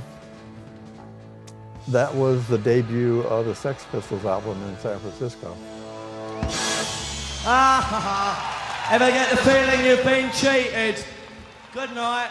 [1.88, 5.56] that was the debut of the Sex Pistols album in San Francisco.
[7.44, 8.90] Ah, ha, ha.
[8.90, 11.04] Ever get the feeling you've been cheated?
[11.72, 12.30] Good night.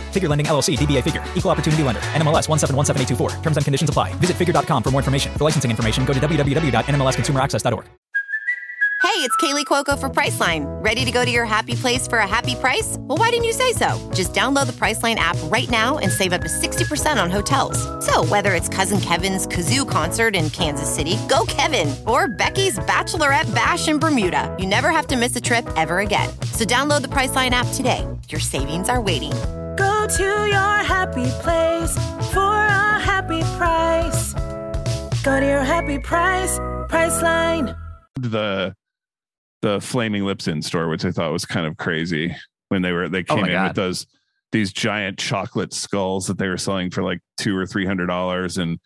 [0.11, 3.41] Figure Lending LLC, DBA Figure, Equal Opportunity Lender, NMLS 1717824.
[3.41, 4.13] Terms and conditions apply.
[4.15, 5.31] Visit figure.com for more information.
[5.37, 7.85] For licensing information, go to www.nmlsconsumeraccess.org.
[9.01, 10.63] Hey, it's Kaley Cuoco for Priceline.
[10.81, 12.97] Ready to go to your happy place for a happy price?
[12.99, 13.89] Well, why didn't you say so?
[14.13, 17.77] Just download the Priceline app right now and save up to 60% on hotels.
[18.05, 23.53] So, whether it's Cousin Kevin's Kazoo concert in Kansas City, go Kevin, or Becky's Bachelorette
[23.53, 26.29] Bash in Bermuda, you never have to miss a trip ever again.
[26.53, 28.07] So, download the Priceline app today.
[28.29, 29.33] Your savings are waiting.
[29.81, 31.95] Go to your happy place
[32.31, 34.33] for a happy price.
[35.23, 37.75] Go to your happy price, Priceline.
[38.19, 38.75] the
[39.63, 42.35] the flaming lips in store which i thought was kind of crazy
[42.69, 43.67] when they were they Oh came my in God.
[43.69, 44.07] with those
[44.51, 48.57] these giant chocolate skulls that they were selling for like two or three hundred dollars
[48.57, 48.79] and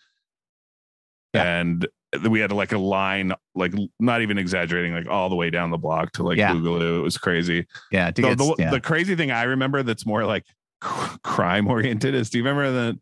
[1.33, 1.87] and
[2.29, 5.77] we had like a line like not even exaggerating like all the way down the
[5.77, 6.51] block to like Yeah.
[6.53, 8.71] boogaloo it was crazy Yeah, to the, get- the, yeah.
[8.71, 10.43] the crazy thing i remember that's more like
[10.81, 12.99] crime oriented is do you remember that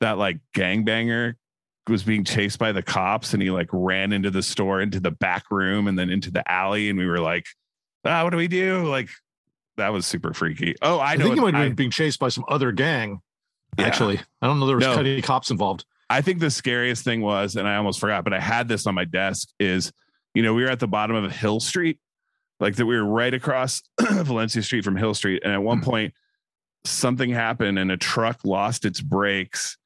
[0.00, 1.34] that like gangbanger
[1.88, 5.10] was being chased by the cops and he like ran into the store into the
[5.10, 7.46] back room and then into the alley and we were like
[8.04, 9.08] ah what do we do like
[9.76, 12.18] that was super freaky oh i I, know think he might have been being chased
[12.20, 13.20] by some other gang.
[13.78, 13.86] Yeah.
[13.86, 14.94] Actually, I don't know there was No.
[14.94, 15.84] any cops involved.
[16.10, 18.96] I think the scariest thing was, and I almost forgot, but I had this on
[18.96, 19.92] my desk is,
[20.34, 22.00] you know, we were at the bottom of Hill Street,
[22.58, 25.42] like that we were right across Valencia Street from Hill Street.
[25.44, 26.12] And at one point,
[26.84, 29.76] something happened and a truck lost its brakes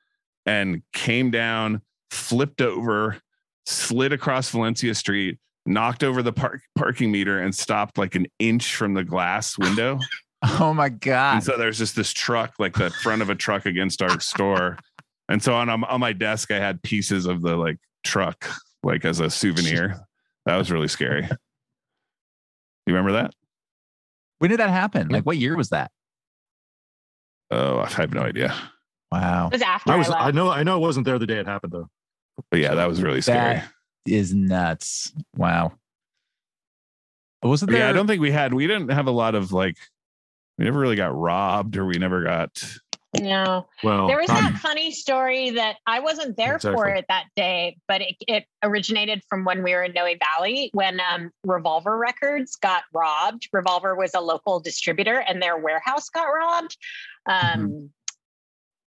[0.46, 3.18] and came down, flipped over,
[3.66, 8.74] slid across Valencia Street, knocked over the park parking meter and stopped like an inch
[8.76, 9.98] from the glass window.
[10.58, 11.36] Oh my god!
[11.36, 14.76] And so there's just this truck, like the front of a truck against our store.
[15.30, 18.46] And so on on my desk, I had pieces of the like truck,
[18.82, 20.06] like as a souvenir.
[20.44, 21.22] That was really scary.
[21.22, 21.28] You
[22.92, 23.32] remember that?
[24.38, 25.08] When did that happen?
[25.08, 25.90] Like, what year was that?
[27.50, 28.54] Oh, I have no idea.
[29.12, 29.46] Wow.
[29.46, 30.08] It was after I I, was.
[30.08, 30.22] left.
[30.22, 30.50] I know.
[30.50, 30.76] I know.
[30.76, 31.88] It wasn't there the day it happened though.
[32.50, 33.56] But yeah, that was really scary.
[33.56, 33.68] That
[34.06, 35.12] is nuts.
[35.36, 35.72] Wow.
[37.42, 37.80] Wasn't there?
[37.80, 38.54] yeah, I don't think we had.
[38.54, 39.76] We didn't have a lot of like.
[40.58, 42.62] We never really got robbed, or we never got.
[43.20, 43.66] No.
[43.82, 47.76] Well, there was um, that funny story that I wasn't there for it that day,
[47.86, 52.56] but it, it originated from when we were in Noe Valley when um, Revolver Records
[52.56, 53.48] got robbed.
[53.52, 56.76] Revolver was a local distributor and their warehouse got robbed.
[57.26, 57.34] Um,
[57.68, 57.86] Mm-hmm.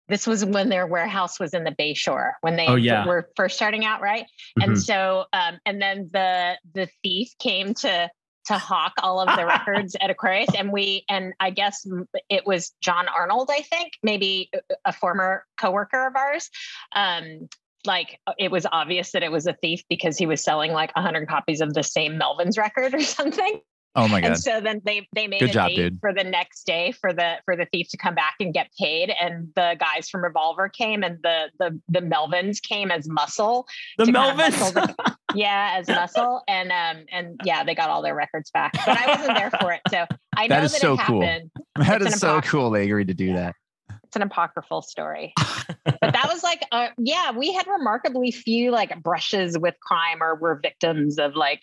[0.07, 3.07] This was when their warehouse was in the Bay Shore when they Oh, yeah.
[3.07, 4.27] were first starting out, right?
[4.59, 4.65] Mhm.
[4.65, 8.11] And so, um, and then the the thief came to
[8.49, 11.87] to hawk all of the records at Aquarius, and we and I guess
[12.29, 16.51] it was John Arnold, I think, maybe a- a former coworker of ours.
[16.95, 17.49] Um,
[17.87, 21.27] like it was obvious that it was a thief because he was selling like 100
[21.29, 23.63] copies of the same Melvins record or something.
[23.97, 24.27] Oh my god.
[24.33, 26.01] And so then they they made Good a job, date dude.
[26.01, 29.13] for the next day for the for the thief to come back and get paid.
[29.21, 33.67] And the guys from Revolver came and the the the Melvins came as muscle.
[33.99, 34.61] The to kind of Melvins?
[34.61, 36.43] muscle the- yeah, as muscle.
[36.49, 38.73] And um and yeah, they got all their records back.
[38.73, 39.81] But I wasn't there for it.
[39.91, 41.21] So I know That that, is so it cool.
[41.23, 41.51] happened.
[41.77, 42.71] that It's is so apoc- cool.
[42.71, 43.55] They agreed to do that.
[44.03, 45.33] It's an apocryphal story.
[45.85, 50.35] but that was like uh yeah, we had remarkably few like brushes with crime or
[50.35, 51.63] were victims of like,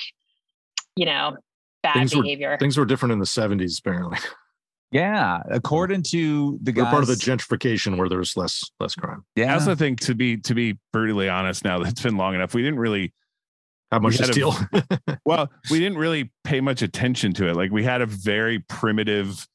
[0.95, 1.35] you know,
[1.83, 3.79] bad things were things were different in the seventies.
[3.79, 4.17] Apparently,
[4.91, 9.23] Yeah, according to the we're guys, part of the gentrification where there's less less crime.
[9.37, 12.17] Yeah, I yeah, also think to be to be brutally honest, now that it's been
[12.17, 13.13] long enough, we didn't really
[13.89, 14.53] How much to had a- steal?
[15.25, 17.55] well, we didn't really pay much attention to it.
[17.55, 19.47] Like we had a very primitive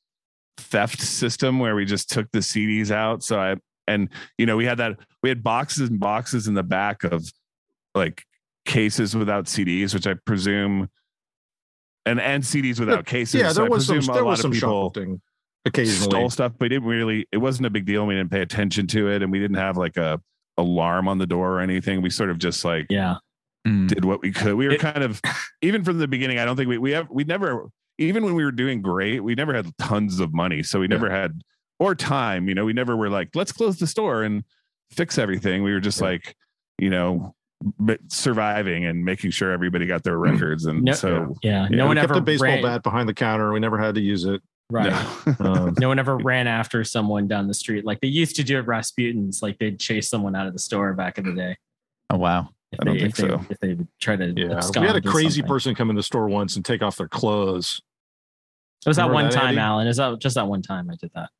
[0.57, 3.23] theft system where we just took the CDs out.
[3.23, 4.09] So I and
[4.39, 7.31] you know we had that we had boxes and boxes in the back of
[7.95, 8.25] like
[8.65, 10.89] cases without CDs, which I presume
[12.07, 13.35] and and CDs without cases.
[13.41, 15.21] yeah, there I was some presume a there lot was of some people shoplifting
[15.67, 16.11] occasionally.
[16.11, 17.27] stole stuff, but we didn't really.
[17.33, 18.07] It wasn't a big deal.
[18.07, 20.21] We didn't pay attention to it, and we didn't have like a
[20.57, 22.01] alarm on the door or anything.
[22.01, 23.17] We sort of just like Yeah.
[23.69, 23.89] Mm.
[23.89, 24.55] did what we could.
[24.55, 25.21] We were It- kind of
[25.63, 26.39] even from the beginning.
[26.39, 27.67] I don't think we we have we never
[27.99, 31.11] even when we were doing great, we never had tons of money, so we never
[31.11, 31.41] had
[31.79, 32.49] or time.
[32.49, 34.45] You know, we never were like let's close the store and
[34.93, 35.63] fix everything.
[35.63, 36.07] We were just Yeah.
[36.09, 36.37] like
[36.79, 37.36] you know but
[38.09, 41.63] surviving and making sure everybody got their records and No- so Yeah.
[41.71, 43.53] Yeah, No we one kept ever the baseball ran, bat behind the counter.
[43.53, 44.43] We never had to use it.
[44.71, 44.91] Right.
[44.91, 45.35] no.
[45.41, 48.59] Um, No one ever ran after someone down the street like they used to do
[48.59, 49.43] at Rasputin's.
[49.43, 51.57] Like they'd chase someone out of the store back in the day.
[52.11, 52.49] oh wow.
[52.73, 53.47] If I don't they, think if they, so.
[53.49, 55.49] If they would try to, yeah, we had a crazy something.
[55.49, 57.81] person come in the store once and take off their clothes.
[58.85, 59.61] It was that Remember one that, time, Andy?
[59.61, 59.87] Alan.
[59.87, 61.31] Is that just that one time I did that?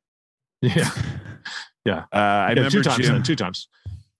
[0.61, 0.89] Yeah,
[1.87, 2.97] Uh, I yeah remember two times.
[3.05, 3.67] Jim, then, Two times.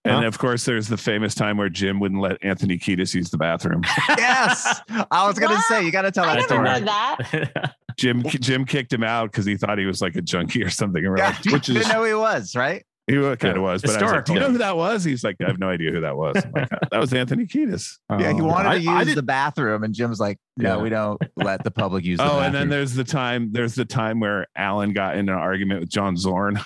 [0.08, 0.26] And Huh?
[0.26, 3.82] of course, there's the famous time where Jim wouldn't let Anthony Kiedis use the bathroom.
[4.08, 6.68] yes, I was gonna say you got to tell I that never story.
[6.68, 7.74] heard that.
[7.96, 11.02] Jim Jim kicked him out because he thought he was like a junkie or something.
[11.04, 12.84] And we're Yeah, like, which is- didn't know he was, right?
[13.08, 15.02] he kind of was, but I was like, Do you know who that was?
[15.02, 16.36] He's like, I have no idea who that was.
[16.44, 17.96] I'm like, that was Anthony Kiedis.
[18.10, 18.44] yeah, he Oh.
[18.44, 20.82] wanted I- to use the bathroom, and Jim's like, "No, Yeah.
[20.82, 23.50] we don't let the public use." the Oh, and then there's the time.
[23.50, 26.60] There's the time where Alan got in an argument with John Zorn.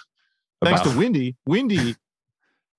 [0.64, 1.36] Thanks about- to Windy.
[1.46, 1.94] Windy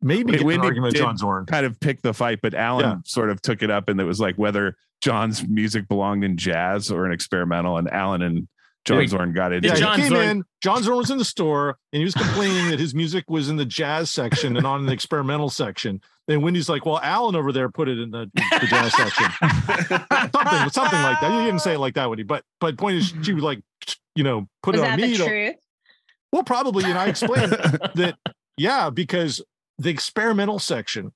[0.03, 1.45] maybe Wait, get an argument did John Zorn.
[1.45, 2.95] kind of picked the fight, but Alan Yeah.
[3.05, 6.91] sort of took it up, and it was like whether John's music belonged in jazz
[6.91, 8.47] or an experimental, and Alan and
[8.85, 9.77] John Wait, Zorn got into Yeah, it.
[9.77, 10.43] John he came Zorn- in.
[10.61, 13.55] John Zorn was in the store, and he was complaining that his music was in
[13.55, 16.01] the jazz section and on the experimental section.
[16.27, 19.25] And Windy's like, "Well, Alan over there put it in the, the jazz section."
[20.31, 21.31] something, something like that.
[21.33, 23.61] You didn't say it like that, Windy, but but point is, she would like,
[24.15, 25.17] you know, put Was it on that me.
[25.17, 25.55] the truth?
[26.31, 27.51] well, probably, and I explained
[27.95, 28.15] that
[28.57, 29.41] yeah, because
[29.77, 31.13] the experimental section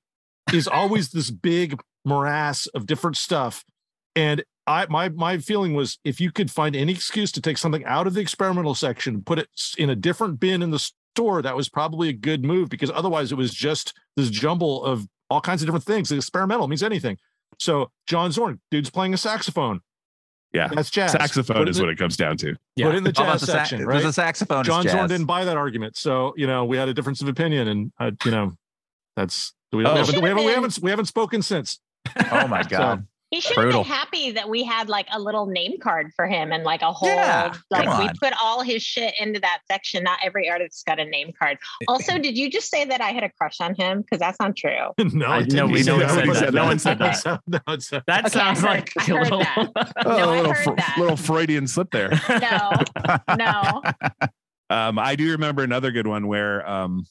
[0.52, 3.64] is always this big morass of different stuff.
[4.16, 7.84] And I my my feeling was if you could find any excuse to take something
[7.84, 11.56] out of the experimental section, put it in a different bin in the store, that
[11.56, 15.62] was probably a good move because otherwise it was just this jumble of all kinds
[15.62, 16.08] of different things.
[16.08, 17.18] The experimental means anything.
[17.58, 19.80] So John Zorn, dude's playing a saxophone.
[20.52, 21.12] Yeah, That's jazz.
[21.12, 22.54] Saxophone Put is what it comes down to.
[22.80, 24.04] Put it in the How about jazz the sa- section, there's right?
[24.04, 24.64] a saxophone.
[24.64, 24.88] John.
[24.88, 27.92] Zorn didn't buy that argument, so you know we had a difference of opinion, and
[28.00, 28.52] uh, you know
[29.14, 29.92] that's we, Oh.
[29.92, 31.80] we, haven't, we haven't we haven't we haven't spoken since.
[32.32, 33.06] Oh my god.
[33.30, 33.84] He should Brutal.
[33.84, 36.80] have been happy that we had like a little name card for him and like
[36.80, 40.02] a whole Yeah, like we put all his shit into that section.
[40.02, 41.58] Not every artist's got a name card.
[41.88, 44.00] Also, did you just say that I had a crush on him?
[44.00, 44.92] Because that's not true.
[45.12, 46.40] no, I- no, we- He no one said said that.
[46.40, 46.54] that.
[46.58, 47.40] No one said that.
[47.46, 49.38] no, it's, That Okay, sounds heard- like I a heard little.
[49.40, 49.92] that.
[50.06, 50.94] Oh, No, a I little, fr- that.
[50.98, 52.10] little Freudian slip there.
[52.30, 52.70] No,
[53.36, 53.82] no.
[54.70, 57.04] Um, I do remember another good one where um,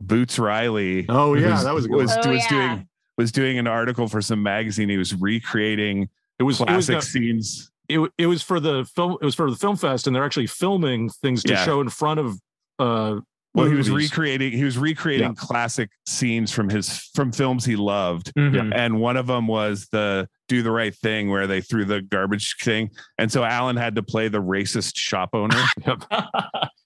[0.00, 1.06] Boots Riley.
[1.08, 2.12] Oh, yeah, that was good was.
[2.16, 2.48] Oh, was yeah.
[2.48, 4.88] doing was doing an article for some magazine.
[4.88, 7.70] He was recreating it was it was classic the- scenes.
[7.88, 10.46] it, it was for the film it was for the film fest and they're actually
[10.46, 11.64] filming things to Yeah.
[11.64, 12.38] show in front of
[12.78, 13.20] uh
[13.54, 14.52] Well, he was recreating.
[14.52, 15.34] He was recreating Yeah.
[15.36, 18.32] classic scenes from his from films he loved.
[18.34, 18.72] Mhm.
[18.74, 22.56] and one of them was the do the right thing where they threw the garbage
[22.60, 25.62] thing and so alan had to play the racist shop owner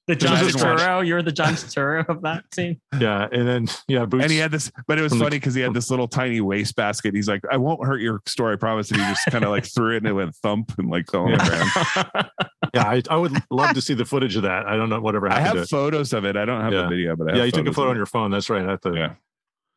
[0.07, 1.07] the John Imagine Turturro.
[1.07, 2.81] You're the John Turturro of that team.
[3.01, 5.61] yeah and then yeah boots and he had this but it was funny because he
[5.61, 8.90] had this little tiny waste basket he's like i won't hurt your store i promise
[8.90, 11.25] and he just kind of like threw it and it went thump and like fell
[11.25, 12.31] on the ground
[12.75, 15.27] yeah I, I would love to see the footage of that i don't know whatever
[15.29, 15.42] happened.
[15.45, 15.79] i happened have to it.
[15.79, 16.83] photos of it i don't have Yeah.
[16.83, 18.64] the video but I have yeah you took a photo on your phone that's right
[18.64, 19.14] I have to, yeah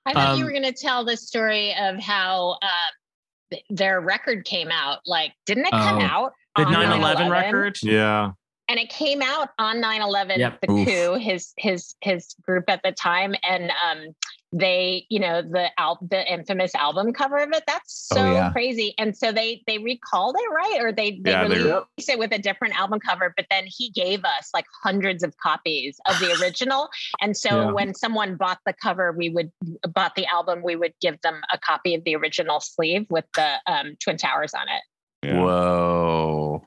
[0.05, 4.45] I thought you Um, were going to tell the story of how uh, their record
[4.45, 4.99] came out.
[5.05, 6.01] Like, didn't it come Oh.
[6.01, 6.31] out?
[6.55, 7.29] The 9/11 9/11?
[7.31, 7.77] record.
[7.83, 8.31] yeah
[8.69, 10.61] and it came out on 9-11 Yep.
[10.61, 10.87] the Oof.
[10.87, 14.15] coup his his his group at the time and um
[14.51, 18.51] they you know the al- the infamous album cover of it that's Oh, so yeah.
[18.51, 22.17] crazy and so they they recalled it right or they they Yeah, they- released it
[22.17, 26.19] with a different album cover but then he gave us like hundreds of copies of
[26.19, 26.89] the original
[27.21, 27.71] and so Yeah.
[27.71, 29.51] when someone bought the cover we would
[29.93, 33.53] bought the album we would give them a copy of the original sleeve with the
[33.67, 34.81] um twin towers on it
[35.27, 35.41] Yeah.
[35.41, 36.65] Whoa.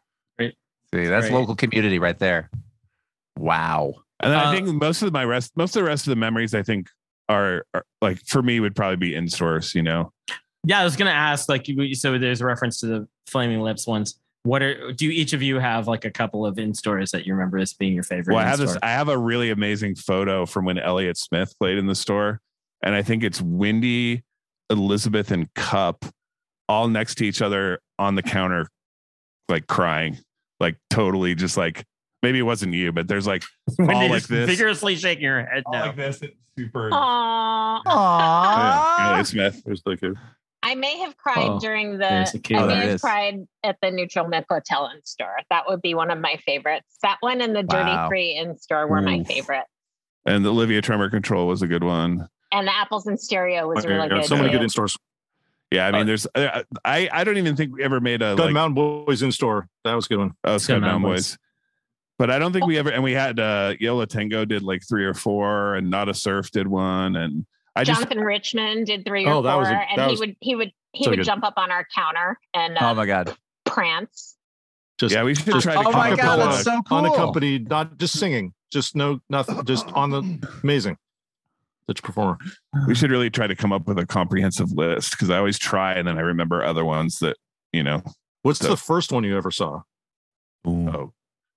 [0.92, 1.04] Great.
[1.04, 1.38] See, that's Great.
[1.38, 2.50] local community right there.
[3.38, 3.94] Wow.
[4.20, 6.16] and then Uh, i think most of my rest most of the rest of the
[6.16, 6.88] memories i think
[7.28, 10.12] are, are like for me would probably be in stores you know
[10.64, 11.48] Yeah, I was gonna ask.
[11.48, 14.20] Like, so there's a reference to the Flaming Lips ones.
[14.44, 17.32] What are do each of you have like a couple of in stores that you
[17.34, 18.34] remember as being your favorite?
[18.34, 18.76] Well, I have this.
[18.80, 22.40] I have a really amazing photo from when Elliott Smith played in the store,
[22.80, 24.22] and I think it's Windy,
[24.70, 26.04] Elizabeth, and Cup
[26.68, 28.68] all next to each other on the counter,
[29.48, 30.18] like crying,
[30.62, 31.84] like totally just like
[32.22, 33.42] maybe it wasn't you, but there's like
[33.76, 34.48] When all you're like this.
[34.48, 35.62] vigorously shaking your head.
[35.66, 35.80] all No.
[35.86, 36.22] like this.
[36.22, 36.88] It's super.
[36.90, 37.82] Aww.
[37.84, 39.62] Yeah, Elliott Smith.
[39.64, 40.14] There's the coup.
[40.64, 42.40] I may have cried Oh, during there's the.
[42.54, 43.00] I Oh, may there have is.
[43.00, 45.36] cried at the Neutral Milk Hotel in store.
[45.50, 46.98] That would be one of my favorites.
[47.02, 48.08] That one and the Dirty Wow.
[48.08, 49.26] Three in store were my Oof.
[49.26, 49.64] favorite.
[50.24, 52.28] And the Olivia Tremor Control was a good one.
[52.52, 54.24] And the Apples in Stereo was Okay, really yeah, good.
[54.26, 54.96] so many good in stores
[55.72, 56.26] Yeah, I Uh, mean, there's.
[56.34, 59.32] I I I don't even think we ever made a Gun like Mountain Boys in
[59.32, 61.30] store that was a good one Oh, Scud Scud Mountain Mountain Boys.
[61.32, 61.38] Boys.
[62.18, 64.82] But I don't think we ever, and we had uh Yo La Tengo did like
[64.88, 69.24] three or four, and Nada Surf did one, and I just Jonathan Richman did three
[69.26, 71.24] or Oh, that was a- and that he would he would he so would good.
[71.24, 73.34] jump up on our counter and Oh uh, my god.
[73.64, 74.36] prance.
[74.98, 76.98] just yeah, we should try to Oh my God, that's so cool.
[76.98, 80.96] unaccompanied not just singing just no nothing just on the amazing
[81.92, 82.36] such a performer
[82.86, 85.92] we should really try to come up with a comprehensive list because I always try
[85.94, 87.36] and then I remember other ones that
[87.72, 88.02] you know.
[88.42, 89.82] what's So- the first one you ever saw
[90.66, 91.12] Oh,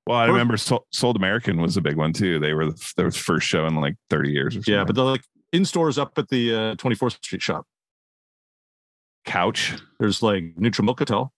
[0.07, 2.39] well, I Or- remember Sol- Souled American was a big one too.
[2.39, 4.73] They were the, their first show in like 30 years or something.
[4.73, 5.21] yeah but the like
[5.51, 7.65] in stores up at the uh, 24th street shop
[9.25, 9.73] Couch.
[9.99, 11.31] there's like neutral milk hotel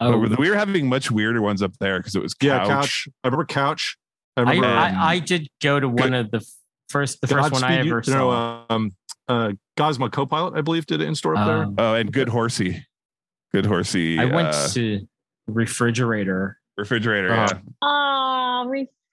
[0.00, 2.42] Oh, we were having much weirder ones up there because it was couch.
[2.48, 3.96] yeah couch i remember couch
[4.36, 6.44] i I, remember I, um, I did go to one of the f-
[6.88, 8.64] first the first one I Godspeed, ever you know, saw.
[8.70, 8.90] um
[9.28, 11.62] uh Gosma Copilot, I believe, did it in store up there.
[11.64, 12.84] Um, Oh, and Good Horsey.
[13.52, 14.18] Good Horsey.
[14.18, 15.00] I went uh, to
[15.46, 16.58] refrigerator.
[16.76, 17.32] refrigerator.
[17.32, 17.48] Uh-huh.
[17.52, 17.60] Yeah.
[17.82, 18.66] Oh,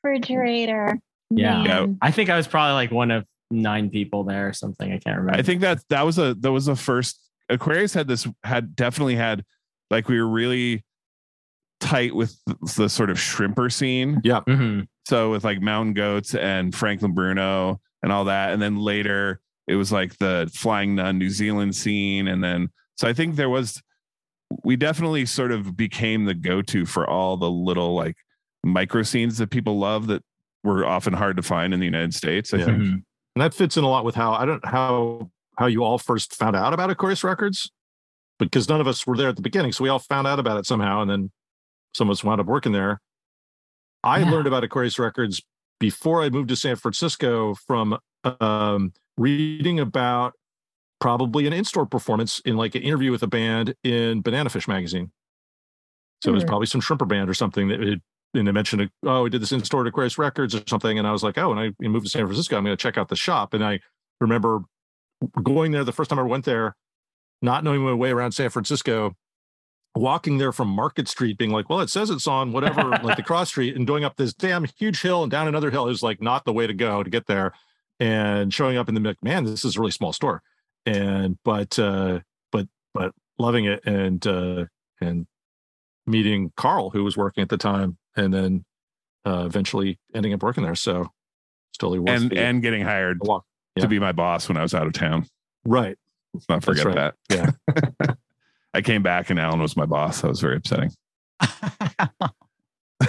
[0.03, 0.99] refrigerator.
[1.29, 1.63] Yeah.
[1.63, 1.87] Yeah.
[2.01, 4.91] I think I was probably like one of nine people there or something.
[4.91, 5.37] I can't remember.
[5.39, 9.15] I think that that was a that was the first Aquarius had this had definitely
[9.15, 9.43] had
[9.89, 10.83] like we were really
[11.79, 14.21] tight with the, the sort of shrimper scene.
[14.23, 14.41] Yeah.
[14.47, 14.87] Mhm.
[15.05, 19.75] So with like Mountain Goats and Franklin Bruno and all that, and then later it
[19.75, 23.81] was like the Flying Nun New Zealand scene, and then so I think there was
[24.63, 28.17] we definitely sort of became the go-to for all the little like
[28.63, 30.23] micro scenes that people love that
[30.63, 32.53] were often hard to find in the United States.
[32.53, 32.65] I Yeah.
[32.65, 32.77] think.
[32.77, 33.03] Mhm.
[33.35, 36.35] And that fits in a lot with how I don't how how you all first
[36.35, 37.71] found out about Aquarius Records,
[38.39, 40.57] because none of us were there at the beginning, so we all found out about
[40.57, 41.31] it somehow, and then
[41.93, 42.99] some of us wound up working there.
[44.03, 44.31] I Yeah.
[44.31, 45.41] learned about Aquarius Records
[45.79, 47.97] before I moved to San Francisco from
[48.39, 50.33] um, reading about
[50.99, 55.11] probably an in-store performance in like an interview with a band in Bananafish magazine.
[56.23, 56.49] So it was Hmm.
[56.49, 58.01] probably some shrimper band or something that had,
[58.35, 60.99] and they mentioned, oh, we did this in store at Aquarius Records or something.
[60.99, 62.57] And I was like, oh, and I moved to San Francisco.
[62.57, 63.53] I'm going to check out the shop.
[63.55, 63.79] And I
[64.19, 64.61] remember
[65.41, 66.75] going there the first time I went there,
[67.41, 69.15] not knowing my way around San Francisco,
[69.95, 73.23] walking there from Market Street, being like, well, it says it's on whatever, like the
[73.23, 76.21] cross street, and going up this damn huge hill and down another hill is like
[76.21, 77.53] not the way to go to get there.
[77.99, 80.41] And showing up in the like, man, this is a really small store.
[80.85, 82.21] And but uh
[82.51, 84.65] but but loving it and uh
[84.99, 85.27] and
[86.07, 88.65] meeting Carl, who was working at the time, and then
[89.23, 90.73] uh eventually ending up working there.
[90.73, 91.01] So
[91.69, 93.19] it's totally worth and and getting hired.
[93.75, 93.83] Yeah.
[93.83, 95.27] to be my boss when I was out of town.
[95.63, 95.95] Right.
[96.33, 97.13] Let's not forget right.
[97.29, 97.55] that.
[97.99, 98.13] Yeah.
[98.73, 100.21] I came back and Alan was my boss.
[100.21, 100.91] That was very upsetting.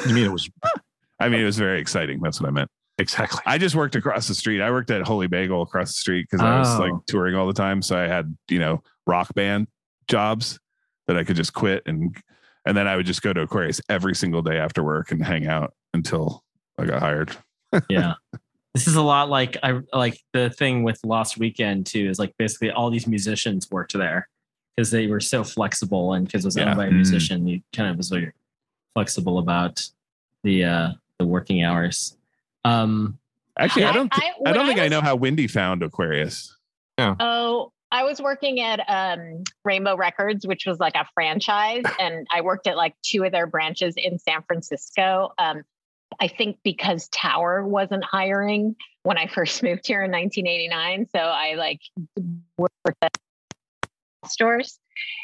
[0.09, 0.49] You mean it was
[1.21, 2.21] I mean, it was very exciting.
[2.21, 2.71] That's what I meant.
[2.99, 3.41] exactly.
[3.47, 4.61] I just worked across the street.
[4.61, 6.83] I worked at Holey Bagel across the street because I was Oh.
[6.83, 7.83] like touring all the time.
[7.83, 9.69] So I had, you know, rock band
[10.09, 10.59] jobs
[11.07, 12.17] that I could just quit and
[12.65, 15.47] and then I would just go to Aquarius every single day after work and hang
[15.47, 16.43] out until
[16.79, 17.37] I got hired.
[17.89, 18.15] yeah
[18.75, 22.35] this is a lot like i like the thing with lost weekend too is like
[22.39, 24.29] basically all these musicians worked there
[24.77, 26.69] because they were so flexible and because it was Yeah.
[26.69, 26.95] owned by a Mm.
[26.97, 28.33] musician you kind of was very
[28.95, 29.87] flexible about
[30.43, 32.17] the uh the working hours
[32.65, 33.19] um
[33.59, 35.15] Actually, I, I- don't thi- I- I, when don't I think I was- know how
[35.17, 36.57] Windy found Aquarius.
[36.99, 42.41] Oh, I was working at um, Rainbow Records, which was like a franchise, and I
[42.41, 45.33] worked at like two of their branches in San Francisco.
[45.37, 45.65] Um,
[46.21, 51.55] I think because Tower wasn't hiring when I first moved here in 1989, so I
[51.55, 51.81] like
[52.57, 53.19] worked at
[54.27, 54.79] stores,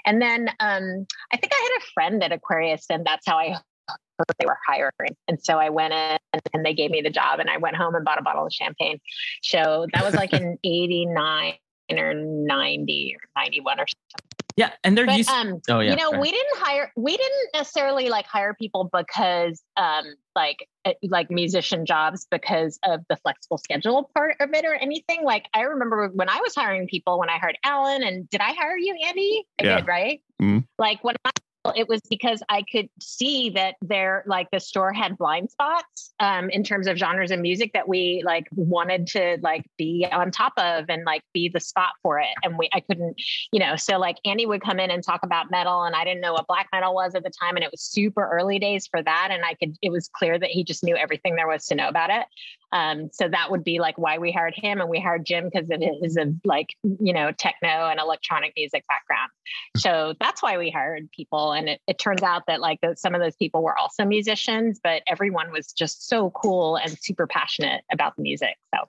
[0.07, 3.51] and then um, I think I had a friend at Aquarius, and that's how I
[3.51, 6.19] heard they were hiring, and so I went in
[6.53, 8.53] and they gave me the job, and I went home and bought a bottle of
[8.53, 8.99] champagne.
[9.43, 11.55] So that was like in '89
[11.91, 14.28] or 90 or 91 or something.
[14.59, 16.21] Yeah and they're But used um oh yeah you know, sorry.
[16.21, 20.05] we didn't hire we didn't necessarily like hire people because um
[20.35, 25.23] like uh, like musician jobs because of the flexible schedule part of it or anything.
[25.23, 28.53] Like I remember when I was hiring people when I hired Alan and did I
[28.53, 29.45] hire you, Andy?
[29.61, 29.77] I Yeah.
[29.77, 30.21] did, right?
[30.43, 30.65] Mhm.
[30.79, 31.31] Like when I
[31.77, 36.51] it was because I could see that there, like the store had blind spots um,
[36.51, 40.53] in terms of genres and music that we like wanted to like be on top
[40.57, 42.29] of and like be the spot for it.
[42.43, 43.21] And we, I couldn't,
[43.53, 46.21] you know, so like Andy would come in and talk about metal, and I didn't
[46.21, 49.03] know what black metal was at the time, and it was super early days for
[49.03, 49.29] that.
[49.31, 51.89] And I could, it was clear that he just knew everything there was to know
[51.89, 52.27] about it.
[52.73, 55.71] Um, so that would be like why we hired him, and we hired Jim because
[55.71, 59.31] of his of like you know techno and electronic music background.
[59.77, 61.53] So that's why we hired people.
[61.59, 65.03] And it, it turns out that like some of those people were also musicians, but
[65.09, 68.55] everyone was just so cool and super passionate about the music.
[68.75, 68.85] So,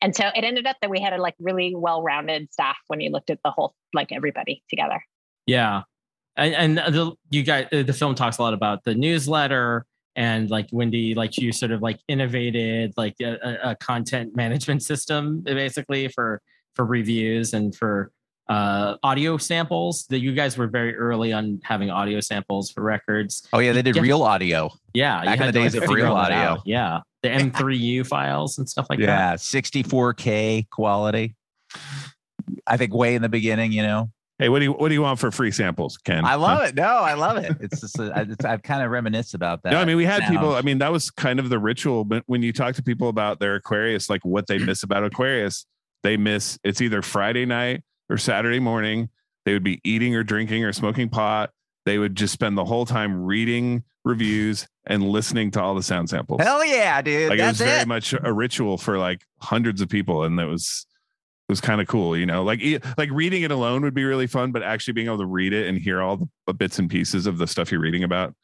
[0.00, 3.10] and so it ended up that we had a like really well-rounded staff when you
[3.10, 5.02] looked at the whole, like everybody together.
[5.46, 5.82] Yeah,
[6.36, 9.84] and, and the you guys, uh, the film talks a lot about the newsletter
[10.16, 15.40] and like Windy, like you sort of like innovated like a- a content management system
[15.40, 16.40] basically for
[16.74, 18.10] for reviews and for
[18.48, 23.48] uh audio samples that you guys were very early on having audio samples for records
[23.52, 24.70] Oh yeah, they did real audio.
[24.92, 26.36] yeah Back in the days like, of real audio.
[26.36, 26.60] out.
[26.66, 31.34] yeah the m3u files and stuff like that yeah, 64k quality.
[32.66, 34.10] I think way in the beginning, you know.
[34.38, 36.24] Hey, what do you what do you want for free samples, Ken?
[36.24, 36.74] I love it.
[36.74, 37.56] No, I love it.
[37.60, 39.70] It's just a, I- it's, I've kind of reminisce about that.
[39.72, 40.30] No, I mean we had now.
[40.30, 40.54] people.
[40.54, 42.04] I mean that was kind of the ritual.
[42.04, 45.66] But when you talk to people about their Aquarius, like what they miss about Aquarius,
[46.02, 49.08] they miss it's either Friday night or Saturday morning.
[49.44, 51.50] They would be eating or drinking or smoking pot.
[51.84, 56.08] They would just spend the whole time reading reviews and listening to all the sound
[56.08, 56.42] samples.
[56.42, 57.30] Hell yeah, dude.
[57.30, 57.88] like it was very it.
[57.88, 60.86] much a ritual for like hundreds of people, and it was
[61.48, 62.42] it was kind of cool, you know.
[62.42, 62.60] Like
[62.96, 65.68] like reading it alone would be really fun, but actually being able to read it
[65.68, 68.34] and hear all the bits and pieces of the stuff you're reading about,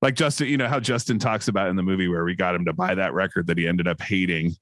[0.00, 2.64] like Justin, you know how Justin talks about in the movie where we got him
[2.64, 4.54] to buy that record that he ended up hating.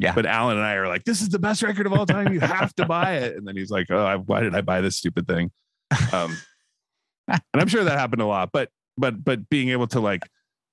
[0.00, 0.14] Yeah.
[0.14, 2.32] But Alan and I are like, this is the best record of all time.
[2.32, 3.36] You have to buy it.
[3.36, 5.50] And then he's like, oh, I, why did I buy this stupid thing?
[6.12, 6.36] Um,
[7.28, 8.50] and I'm sure that happened a lot.
[8.52, 10.22] But but but being able to like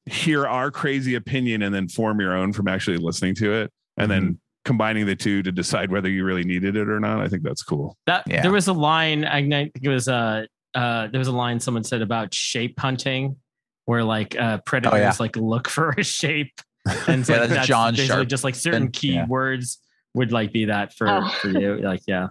[0.05, 4.09] hear our crazy opinion and then form your own from actually listening to it and
[4.11, 4.25] Mm-hmm.
[4.25, 7.19] then combining the two to decide whether you really needed it or not.
[7.21, 7.97] I think that's cool.
[8.05, 8.41] That Yeah.
[8.41, 9.23] there was a line.
[9.25, 13.37] I think it was uh, uh there was a line someone said about shape hunting,
[13.85, 15.13] where like uh predators Oh, yeah.
[15.19, 16.51] like look for a shape,
[17.07, 18.27] and it's Yeah, like that's that's John basically Sharp.
[18.27, 19.25] just like certain Yeah.
[19.25, 19.77] keywords
[20.13, 21.29] would like be that for Oh.
[21.41, 21.75] for you.
[21.83, 22.27] Like yeah,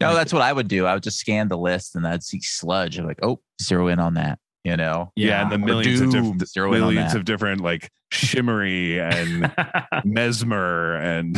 [0.00, 0.86] No, that's what I would do.
[0.86, 2.98] I would just scan the list and I'd see sludge.
[2.98, 4.38] I'm like, oh, zero in on that.
[4.64, 5.10] You know.
[5.16, 7.18] Yeah, and the Or millions of Doom, different zero in on millions that.
[7.18, 9.52] of different like shimmery and
[10.04, 11.36] mesmer and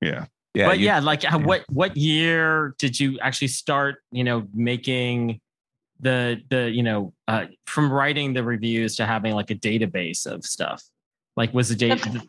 [0.00, 0.26] yeah.
[0.54, 3.96] Yeah, but you- yeah, like how, what what year did you actually start?
[4.10, 5.40] You know, making
[6.00, 10.44] the the you know uh, from writing the reviews to having like a database of
[10.44, 10.82] stuff?
[11.36, 12.26] Like was the date The-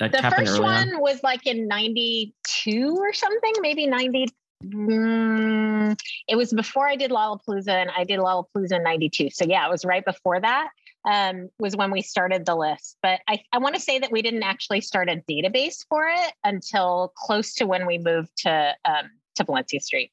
[0.00, 1.00] that the happened first early one on?
[1.00, 4.26] was like in 92 or something maybe 90
[4.64, 9.64] mm, it was before i did lollapalooza and i did lollapalooza in 92 so yeah
[9.64, 10.68] it was right before that
[11.06, 12.96] um, was when we started the list.
[13.02, 16.32] But i, I want to say that we didn't actually start a database for it
[16.44, 20.10] until close to when we moved to um, to valencia street.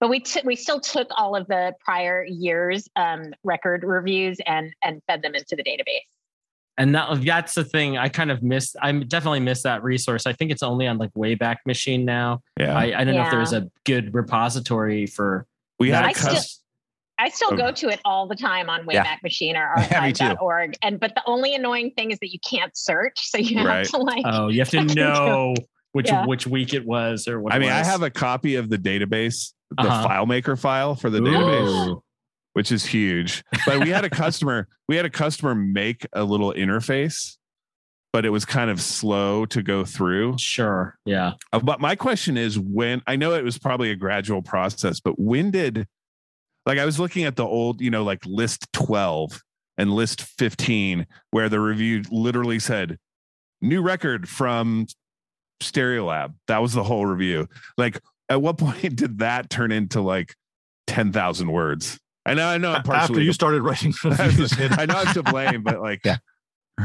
[0.00, 4.72] But we t- we still took all of the prior years um, record reviews and
[4.82, 6.06] and fed them into the database
[6.78, 8.76] and that that's the thing I kind of missed.
[8.82, 10.26] I definitely missed that resource.
[10.26, 12.42] I think it's only on like Wayback Machine now.
[12.58, 12.76] Yeah.
[12.76, 15.46] I, I don't know if there's a good repository for.
[15.78, 16.08] We had that.
[16.08, 16.42] I still,
[17.18, 17.56] I still Oh.
[17.56, 19.04] go to it all the time on Yeah.
[19.04, 20.76] Wayback Machine or Yeah, archive.org.
[20.82, 23.20] And but the only annoying thing is that you can't search.
[23.28, 23.86] So you have Right.
[23.86, 25.54] to like Oh, you have to know
[25.92, 26.26] which Yeah.
[26.26, 27.52] which week it was or what.
[27.52, 30.08] I it mean, I have a copy of the database, the Uh-huh.
[30.08, 31.22] FileMaker file for the Ooh.
[31.22, 32.00] database,
[32.54, 33.44] which is huge.
[33.66, 37.36] But we had a customer, we had a customer make a little interface,
[38.12, 40.38] but it was kind of slow to go through.
[40.38, 40.96] Sure.
[41.04, 41.32] Yeah.
[41.52, 45.18] Uh, But my question is when I know it was probably a gradual process, but
[45.18, 45.86] when did
[46.66, 49.42] like I was looking at the old, you know, like list 12
[49.76, 52.98] and list 15, where the review literally said
[53.60, 54.86] new record from
[55.60, 56.34] Stereolab.
[56.48, 57.48] That was the whole review.
[57.76, 60.34] Like, at what point did that turn into like
[60.86, 61.98] 10,000 words?
[62.26, 62.70] I know, I know.
[62.70, 66.00] I'm After partially you to- started writing reviews, I know I'm to blame, but like,
[66.04, 66.16] yeah.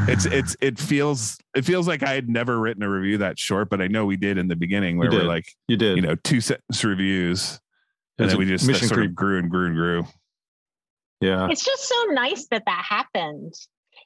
[0.07, 3.69] it's it's it feels it feels like I had never written a review that short,
[3.69, 6.15] but I know we did in the beginning where we're like, you did, you know,
[6.23, 9.09] two sentence reviews, It and was then we just mission sort creep.
[9.11, 10.05] of grew and grew and grew.
[11.21, 13.53] Yeah, it's just so nice that that happened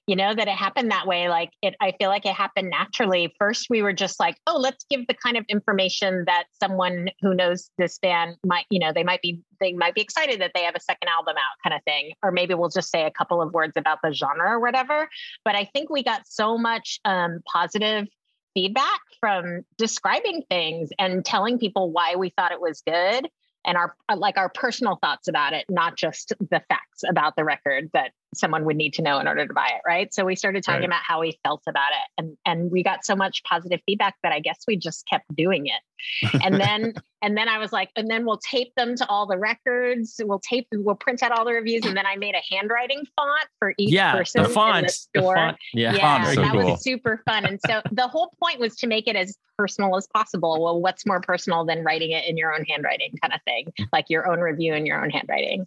[0.08, 3.34] you know that it happened that way like it i feel like it happened naturally.
[3.40, 7.34] First we were just like oh let's give the kind of information that someone who
[7.34, 10.64] knows this band might you know they might be they might be excited that they
[10.64, 12.14] have a second album out kind of thing.
[12.22, 15.10] Or maybe we'll just say a couple of words about the genre or whatever.
[15.46, 18.08] But i think we got so much um, positive
[18.54, 23.28] feedback from describing things and telling people why we thought it was good
[23.66, 27.90] and our like our personal thoughts about it not just the facts about the record
[27.94, 30.64] that someone would need to know in order to buy it right so we started
[30.64, 30.86] talking Right.
[30.88, 34.32] about how we felt about it and and we got so much positive feedback that
[34.34, 38.10] i guess we just kept doing it and then and then i was like and
[38.10, 41.54] then we'll tape them to all the records we'll tape we'll print out all the
[41.54, 44.88] reviews and then i made a handwriting font for each Yeah, person the in font.
[44.88, 45.58] the The store font.
[45.74, 45.94] Yeah.
[45.94, 46.72] yeah so that cool.
[46.72, 50.08] was super fun and so the whole point was to make it as personal as
[50.08, 53.68] possible well what's more personal than writing it in your own handwriting kind of thing
[53.80, 53.86] mm.
[53.94, 55.66] like your own review in your own handwriting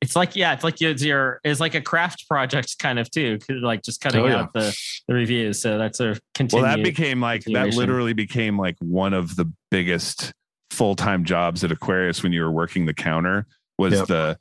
[0.00, 3.38] It's like yeah, it's like it's your it's like a craft project kind of too,
[3.48, 4.42] like just cutting Oh, yeah.
[4.42, 4.76] out the,
[5.08, 5.60] the reviews.
[5.60, 6.64] So that's a Well, continued.
[6.68, 10.32] that became like that literally became like one of the biggest
[10.70, 13.46] full time jobs at Aquarius when you were working the counter
[13.76, 14.06] was Yep.
[14.06, 14.38] the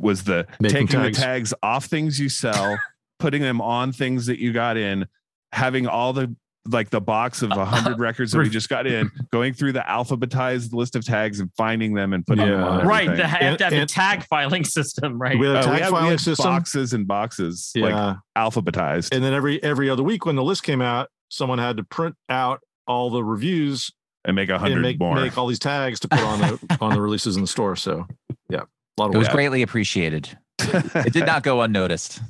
[0.00, 1.18] was the Making taking tags.
[1.18, 2.78] the tags off things you sell,
[3.18, 5.06] putting them on things that you got in,
[5.52, 6.34] having all the
[6.70, 9.80] like the box of a hundred records that we just got in, going through the
[9.88, 12.86] alphabetized list of tags and finding them and putting them on.
[12.86, 13.04] right.
[13.08, 13.16] everything.
[13.16, 15.38] The, have to have And- the tag filing system, right?
[15.38, 16.44] We had a Oh, tag we had, we filing system.
[16.44, 17.86] boxes and boxes, Yeah.
[17.86, 19.14] like alphabetized.
[19.14, 22.14] and then every every other week when the list came out, someone had to print
[22.28, 23.90] out all the reviews
[24.24, 25.14] and make a hundred make, more.
[25.14, 27.76] make all these tags to put on the on the releases in the store.
[27.76, 28.06] So
[28.48, 29.34] yeah, a lot of It was work.
[29.34, 30.36] greatly appreciated.
[30.60, 32.20] it did not go unnoticed.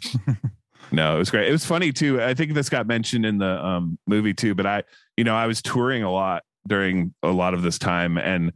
[0.92, 1.48] No, it was great.
[1.48, 2.22] It was funny too.
[2.22, 4.54] I think this got mentioned in the um, movie too.
[4.54, 4.82] But I,
[5.16, 8.52] you know, I was touring a lot during a lot of this time, and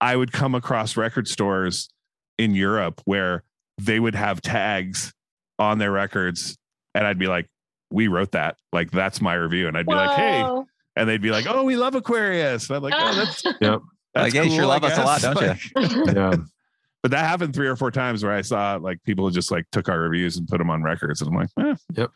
[0.00, 1.88] I would come across record stores
[2.38, 3.44] in Europe where
[3.78, 5.12] they would have tags
[5.58, 6.56] on their records,
[6.94, 7.46] and I'd be like,
[7.90, 8.56] "We wrote that.
[8.72, 10.46] Like that's my review." And I'd be like, "Hey,"
[10.96, 13.60] and they'd be like, "Oh, we love Aquarius." And I'm like, "Oh, that's Yep.
[13.60, 13.82] that's
[14.14, 15.54] Like, yeah, you sure cool, love us a lot, don't you?
[16.06, 16.36] Like, Yeah.
[17.02, 19.88] But that happened three or four times where I saw like people just like took
[19.88, 22.10] our reviews and put them on records, and I'm like, eh, Yep.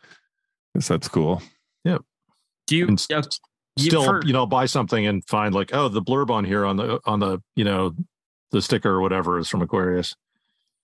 [0.75, 1.41] guess that's cool.
[1.83, 2.01] Yep.
[2.67, 3.21] Do you, And s- uh,
[3.77, 6.77] Still, for- you know, buy something and find like, oh, the blurb on here on
[6.77, 7.93] the on the you know
[8.51, 10.15] the sticker or whatever is from Aquarius.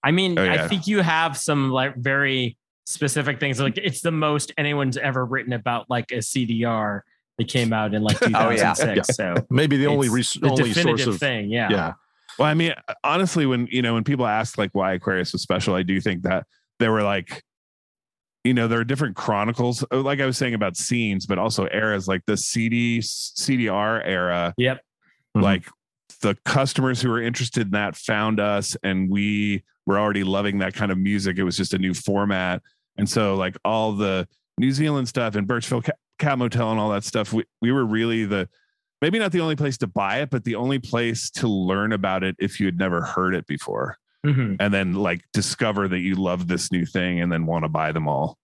[0.03, 3.61] I mean, Oh, I think you have some like very specific things.
[3.61, 7.01] Like it's the most anyone's ever written about like a CDR
[7.37, 8.73] that came out in like Oh, yeah.
[8.73, 9.15] 2006.
[9.15, 11.49] So Maybe the only it's res- the only source of thing.
[11.49, 11.69] Yeah.
[11.71, 11.93] yeah.
[12.41, 12.73] Well, I mean,
[13.03, 16.23] honestly, when you know when people ask like why Aquarius was special, I do think
[16.23, 16.47] that
[16.79, 17.43] there were like,
[18.43, 21.67] you know, there are different chronicles, uh, like I was saying about scenes, but also
[21.71, 24.55] eras like the CD CDR era.
[24.57, 24.81] Yep.
[25.37, 25.41] Mhm.
[25.43, 25.65] Like
[26.23, 30.73] the customers who were interested in that found us, and we were already loving that
[30.73, 31.37] kind of music.
[31.37, 32.63] It was just a new format,
[32.97, 34.27] and so like all the
[34.57, 37.85] New Zealand stuff and Birchville Cat, Cat Motel and all that stuff, we we were
[37.85, 38.49] really the
[39.01, 42.23] maybe not the only place to buy it, but the only place to learn about
[42.23, 43.97] it if you had never heard it before.
[44.23, 44.57] Mhm.
[44.59, 47.91] and then like discover that you love this new thing and then want to buy
[47.91, 48.37] them all.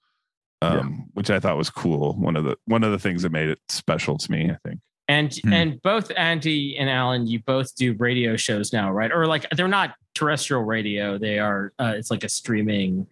[0.64, 2.14] Um, which I thought was cool.
[2.16, 4.80] One of the one of the things that made it special to me, I think.
[5.08, 5.54] And Hmm.
[5.54, 9.12] and both Andy and Alan, you both do radio shows now, right?
[9.12, 11.74] Or like they're not terrestrial radio; they are.
[11.78, 13.06] Uh, it's like a streaming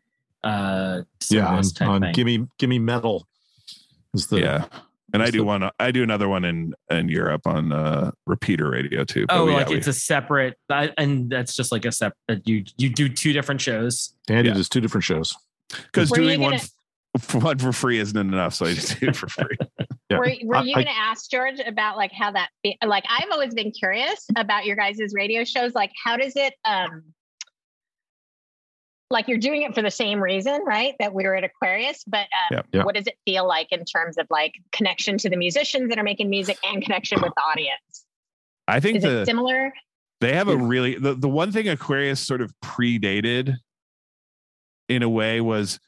[0.44, 2.14] uh Yeah, on, type on thing.
[2.14, 3.28] Gimme Gimme Metal.
[4.16, 4.66] Is the yeah.
[5.16, 8.70] And I do the- one I do another one in in Europe on uh repeater
[8.70, 9.26] radio too.
[9.30, 12.48] Oh, we- yeah, like we- it's a separate, I- and that's just like a separate.
[12.48, 14.14] You you do two different shows.
[14.30, 14.56] Andy Yeah.
[14.56, 15.36] does two different shows.
[15.92, 16.64] because doing one gonna-
[17.16, 19.58] f- one for free isn't enough, so I just do it for free.
[20.12, 20.20] Yeah.
[20.20, 23.32] Were, were I- you going to ask George about like how that be, like I've
[23.32, 27.02] always been curious about your guys' radio shows like how does it um
[29.10, 32.22] like you're doing it for the same reason right that we were at Aquarius but
[32.22, 32.62] uh, Yeah.
[32.74, 32.84] Yeah.
[32.84, 36.04] what does it feel like in terms of like connection to the musicians that are
[36.04, 38.06] making music and connection with the audience
[38.68, 39.74] I think is the it similar
[40.22, 43.56] they have a really the, the one thing Aquarius sort of predated
[44.90, 45.80] in a way was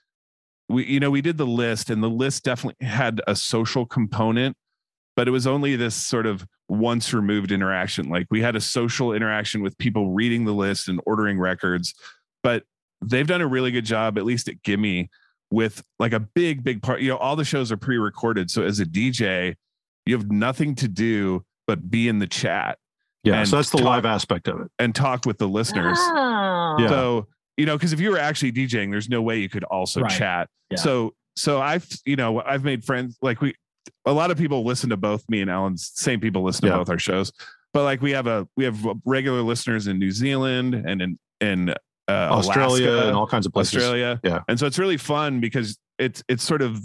[0.70, 4.56] we you know we did the list and the list definitely had a social component
[5.16, 9.14] but it was only this sort of once removed interaction like we had a social
[9.14, 11.94] interaction with people reading the list and ordering records
[12.44, 12.64] but
[13.02, 15.10] they've done a really good job at least at gimme
[15.52, 18.80] with like a big big part you know all the shows are pre-recorded so as
[18.80, 19.56] a dj
[20.06, 22.78] you have nothing to do but be in the chat
[23.24, 24.68] Yeah, so that's the talk- live aspect of it.
[24.80, 25.98] and talk with the listeners.
[26.00, 26.88] oh Yeah.
[26.90, 27.28] So,
[27.58, 30.12] you know, because if you were actually DJing, there's no way you could also Right.
[30.18, 30.48] chat.
[30.70, 30.78] Yeah.
[30.78, 33.54] So, so I've, you know, I've made friends like we,
[34.06, 36.78] a lot of people listen to both me and Alan's, same people listen to Yeah.
[36.78, 37.32] both our shows,
[37.74, 41.74] but like we have a, we have regular listeners in New Zealand and in, in,
[42.08, 43.76] uh, Australia Alaska, and all kinds of places.
[43.76, 44.20] Australia.
[44.24, 44.40] Yeah.
[44.48, 46.80] And so it's really fun because it's, it's sort of,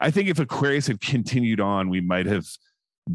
[0.00, 2.46] I think if Aquarius had continued on, we might have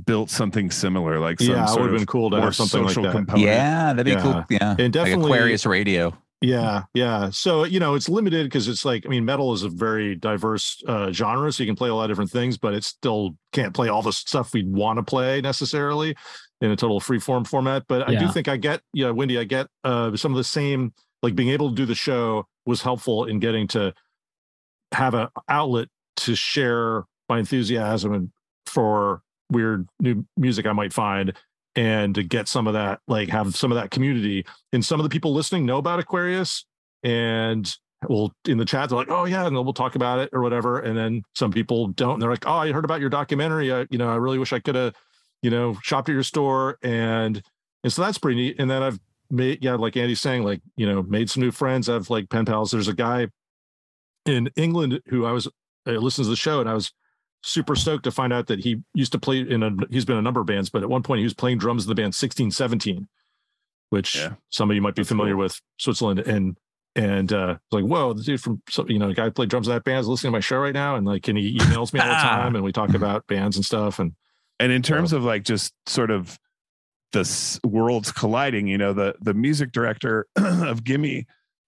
[0.05, 2.45] built something similar, like some Yeah, it sort would have of been cool to more
[2.45, 3.11] have something like social that.
[3.13, 3.45] component.
[3.45, 4.21] Yeah, that'd be Yeah.
[4.21, 4.45] cool.
[4.49, 4.69] Yeah.
[4.71, 6.17] And Like definitely- Aquarius Radio.
[6.41, 7.29] Yeah, yeah.
[7.29, 10.83] So you know, it's limited because it's like I mean, metal is a very diverse
[10.85, 13.73] uh, genre, so you can play a lot of different things, but it still can't
[13.73, 16.17] play all the stuff we'd want to play necessarily
[16.59, 17.83] in a total free form format.
[17.87, 20.93] But I do think I get, yeah, Windy, I get uh, some of the same.
[21.23, 23.93] Like being able to do the show was helpful in getting to
[24.91, 28.31] have an outlet to share my enthusiasm
[28.67, 31.33] for weird new music I might find
[31.75, 34.45] and to get some of that, like have some of that community.
[34.71, 36.65] And some of the people listening know about Aquarius
[37.03, 37.73] and
[38.07, 40.41] will in the chat, they're like, oh yeah, and then we'll talk about it or
[40.41, 40.79] whatever.
[40.79, 42.13] And then some people don't.
[42.13, 43.71] And they're like, oh, I heard about your documentary.
[43.71, 44.93] I, you know, I really wish I could have,
[45.41, 46.77] you know, shopped at your store.
[46.83, 47.41] And
[47.83, 48.55] and so that's pretty neat.
[48.59, 48.99] And then I've
[49.33, 51.89] made, yeah, like Andy's saying, like, you know, made some new friends.
[51.89, 52.71] I've like pen pals.
[52.71, 53.27] There's a guy
[54.25, 55.47] in England who I was
[55.87, 56.93] uh, listens to the show and I was
[57.41, 60.21] super stoked to find out that he used to play in a he's been a
[60.21, 63.07] number of bands, but at one point he was playing drums in the band 1617,
[63.89, 64.33] which Yeah.
[64.49, 65.43] some of you might be That's familiar cool.
[65.43, 66.19] with Switzerland.
[66.21, 66.57] And
[66.95, 69.73] and uh like, whoa, the dude from so you know, the guy played drums in
[69.73, 70.95] that band is listening to my show right now.
[70.95, 73.65] And like and he emails me all the time and we talk about bands and
[73.65, 73.99] stuff.
[73.99, 74.13] And
[74.59, 76.39] and in terms of like just sort of
[77.13, 81.25] the worlds colliding you know the the music director of gimme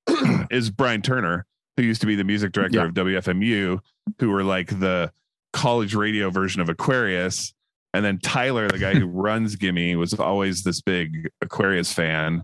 [0.52, 1.46] is brian turner
[1.78, 2.86] who used to be the music director Yeah.
[2.88, 3.80] of wfmu
[4.20, 5.12] who were like the
[5.54, 7.54] college radio version of aquarius
[7.94, 12.44] and then tyler the guy who runs gimme was always this big aquarius fan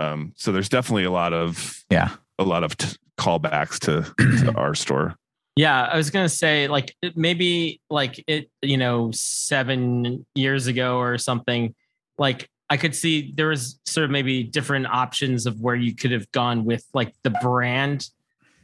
[0.00, 2.10] um, so there's definitely a lot of Yeah.
[2.38, 4.02] a lot of t- callbacks to,
[4.44, 5.16] to our store
[5.56, 11.18] Yeah, I was gonna say like maybe like it, you know, seven years ago or
[11.18, 11.74] something.
[12.18, 16.10] Like I could see there was sort of maybe different options of where you could
[16.12, 18.08] have gone with like the brand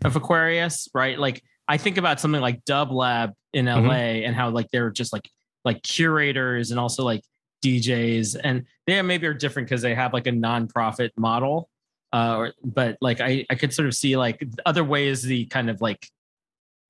[0.05, 1.19] of Aquarius, right?
[1.19, 4.27] Like I think about something like Dublab in LA Mhm.
[4.27, 5.29] and how like they're just like
[5.65, 7.23] like curators and also like
[7.65, 11.71] DJs and they maybe are different because they have like a nonprofit model.
[12.13, 15.71] Uh, or, but like I, I could sort of see like other ways the kind
[15.71, 16.07] of like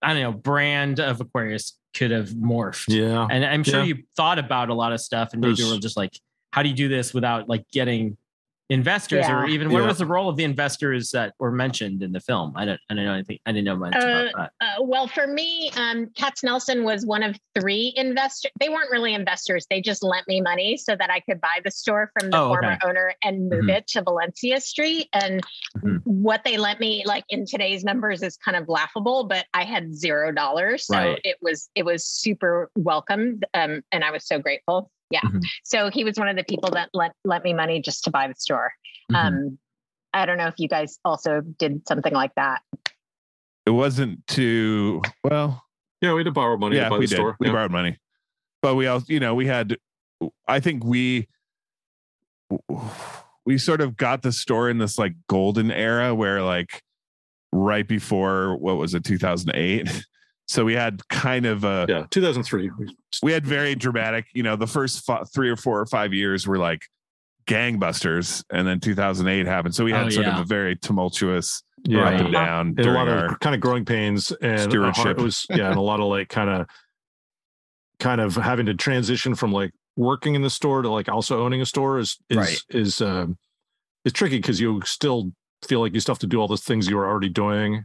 [0.03, 2.87] I don't know brand of Aquarius could have morphed.
[2.89, 3.27] yeah.
[3.31, 3.87] And I'm sure Yeah.
[3.95, 6.19] you thought about a lot of stuff and maybe There's- were just like,
[6.55, 8.17] how do you do this without like getting
[8.71, 9.89] investors or even what Yeah.
[9.89, 12.53] was the role of the investors that were mentioned in the film?
[12.57, 13.39] I don't I don't know anything.
[13.45, 14.53] I didn't know much about that.
[14.61, 18.53] Uh, well, for me, um, Katznelson was one of three investors.
[18.61, 19.67] They weren't really investors.
[19.69, 22.49] They just lent me money so that I could buy the store from the Oh,
[22.51, 22.89] former okay.
[22.89, 23.77] owner and move Mhm.
[23.79, 25.09] it to Valencia Street.
[25.13, 25.43] And
[25.79, 26.03] Mhm.
[26.05, 29.25] what they lent me, like in today's numbers, is kind of laughable.
[29.25, 31.21] But I had zero dollars, so Right.
[31.25, 34.89] it was it was super welcomed, um, and I was so grateful.
[35.15, 35.21] Yeah.
[35.21, 35.43] Mhm.
[35.63, 38.27] So he was one of the people that lent lent me money just to buy
[38.27, 38.73] the store.
[39.13, 39.17] Mhm.
[39.17, 39.59] Um,
[40.13, 42.63] I don't know if you guys also did something like that.
[43.67, 45.65] it wasn't too well
[46.03, 47.17] Yeah, we had to borrow money yeah, to buy we the did.
[47.17, 47.37] store.
[47.41, 47.53] We Yeah.
[47.55, 47.97] borrowed money,
[48.61, 49.79] but we also, you know, we had.
[50.49, 51.29] I think we
[53.47, 56.83] we sort of got the store in this like golden era where like
[57.53, 59.89] right before what was it 2008
[60.47, 62.71] so we had kind of a yeah 2003
[63.23, 66.47] we had very dramatic you know the first f- three or four or five years
[66.47, 66.83] were like
[67.47, 70.35] gangbusters and then 2008 happened so we had Oh, sort yeah.
[70.37, 72.09] of a very tumultuous Yeah.
[72.09, 75.19] up and down and a lot of kind of growing pains and a hard- stewardship.
[75.19, 76.67] it was yeah and a lot of like kind of
[78.01, 81.61] kind of having to transition from like working in the store to like also owning
[81.61, 82.61] a store is is Right.
[82.71, 83.37] is um
[84.05, 85.31] is tricky because you still
[85.67, 87.85] feel like you still have to do all the things you were already doing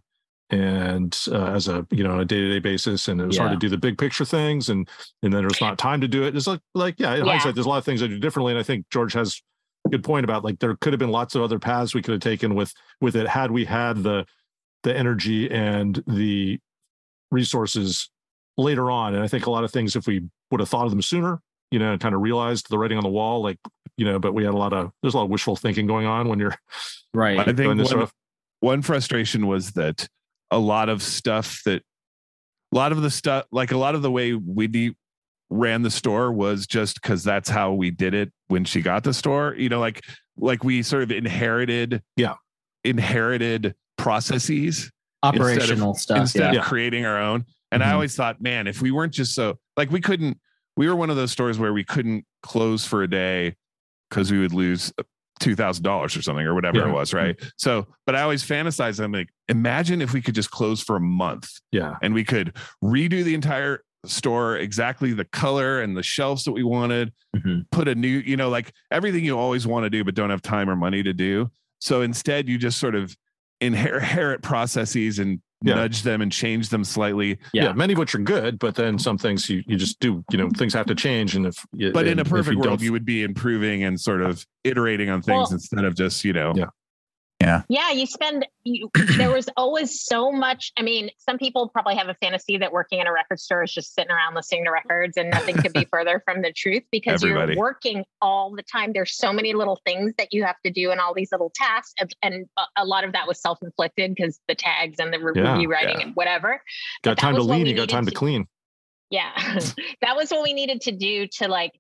[0.52, 3.58] and uh, as a you know on a day-to-day basis and it was hard to
[3.58, 4.88] do the big picture things and
[5.22, 7.32] and then there's not time to do it it's like like yeah in Yeah.
[7.32, 9.42] hindsight there's a lot of things i do differently and i think george has
[9.86, 12.14] a good point about like there could have been lots of other paths we could
[12.14, 14.26] have taken with with it had we had the
[14.84, 16.60] the energy and the
[17.32, 18.10] resources
[18.58, 20.92] later on and i think a lot of things if we would have thought of
[20.92, 21.42] them sooner
[21.72, 23.58] you know and kind of realized the writing on the wall like
[23.98, 26.06] you know but we had a lot of there's a lot of wishful thinking going
[26.08, 26.56] on when you're
[27.12, 27.40] Right.
[27.40, 28.08] I think this one,
[28.60, 30.08] one frustration was that
[30.52, 31.84] a lot of stuff that
[32.72, 34.96] a lot of the stuff like a lot of the way we
[35.50, 39.14] ran the store was just because that's how we did it when she got the
[39.14, 40.04] store you know like
[40.38, 42.36] like we sort of inherited Yeah.
[42.84, 44.92] inherited processes
[45.24, 46.18] Operational stuff.
[46.20, 46.62] instead yeah.
[46.62, 47.94] of creating our own and i Mhm.
[47.94, 50.40] always thought man if we weren't just so like we couldn't
[50.78, 53.56] we were one of those stores where we couldn't close for a day
[54.10, 54.94] because we would lose
[55.40, 56.90] two thousand dollars or something or whatever Yeah.
[56.90, 57.36] it was, right?
[57.58, 59.00] So, but I always fantasize.
[59.04, 62.54] I'm like, imagine if we could just close for a month yeah and we could
[62.84, 67.12] redo the entire store exactly the color and the shelves that we wanted.
[67.36, 67.66] Mhm.
[67.72, 70.42] Put a new, you know, like everything you always want to do but don't have
[70.42, 71.50] time or money to do.
[71.80, 73.16] So instead, you just sort of
[73.62, 75.76] inherit processes and Yeah.
[75.76, 77.38] nudge them and change them slightly.
[77.54, 77.66] yeah.
[77.66, 77.74] Yeah.
[77.74, 80.50] many of which are good but then some things you, you just do you know
[80.56, 82.92] things have to change and if you- But in a perfect you don't- world, you
[82.94, 86.54] would be improving and sort of iterating on things Well- instead of just, you know,
[86.56, 86.66] Yeah.
[87.42, 87.92] Yeah, Yeah.
[87.92, 88.46] you spend.
[88.66, 90.72] You, there was always so much.
[90.78, 93.74] I mean, some people probably have a fantasy that working in a record store is
[93.74, 97.24] just sitting around listening to records, and nothing could be further from the truth because
[97.24, 97.54] Everybody.
[97.54, 98.92] you're working all the time.
[98.94, 101.94] There's so many little things that you have to do, and all these little tasks,
[102.00, 105.54] and, and a- lot of that was self-inflicted because the tags and the re- Yeah,
[105.54, 106.06] review writing yeah.
[106.08, 106.62] and whatever.
[107.04, 108.48] got time to lean you got time to to- clean
[109.10, 109.32] Yeah,
[110.02, 111.72] that was what we needed to do to like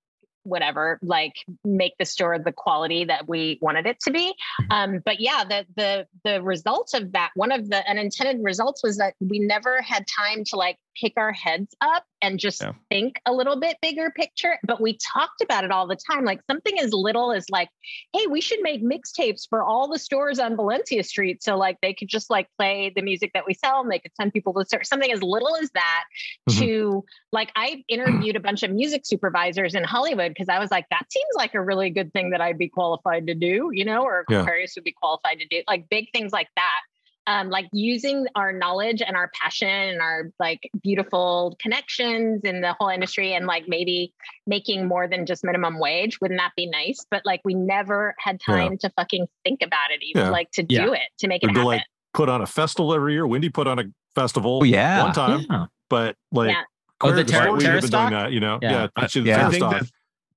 [0.49, 1.33] whatever like
[1.63, 4.33] make the store the quality that we wanted it to be.
[4.69, 8.97] Um but yeah the the the result of that one of the unintended results was
[8.97, 12.73] that we never had time to like pick our heads up and just Yeah.
[12.89, 16.41] think a little bit bigger picture but we talked about it all the time like
[16.49, 17.69] something as little as like
[18.13, 21.93] hey we should make mixtapes for all the stores on valencia street so like they
[21.93, 24.65] could just like play the music that we sell and they could send people to
[24.65, 26.03] start something as little as that
[26.49, 26.59] Mhm.
[26.59, 30.85] to like I interviewed a bunch of music supervisors in Hollywood because I was like,
[30.89, 34.03] that seems like a really good thing that I'd be qualified to do, you know,
[34.03, 34.41] or Yeah.
[34.41, 36.81] Aquarius would be qualified to do, like big things like that.
[37.27, 42.73] Um, like using our knowledge and our passion and our like beautiful connections in the
[42.79, 44.13] whole industry and like maybe
[44.47, 46.19] making more than just minimum wage.
[46.21, 47.05] Wouldn't that be nice?
[47.11, 48.55] But like we never had Yeah.
[48.55, 50.29] time to fucking think about it, even Yeah.
[50.31, 50.85] like to Yeah.
[50.85, 51.65] do it, to make it to happen.
[51.65, 51.83] like
[52.15, 53.83] put on a festival every year windy put on a
[54.15, 55.03] festival Oh, yeah.
[55.03, 55.65] one time Yeah.
[55.89, 56.63] but like Yeah.
[57.01, 58.59] Oh, the Aquarius Terra- Store should have been doing that, you know.
[58.61, 58.71] Yeah.
[58.71, 59.83] Yeah, I- to the yeah, I I think that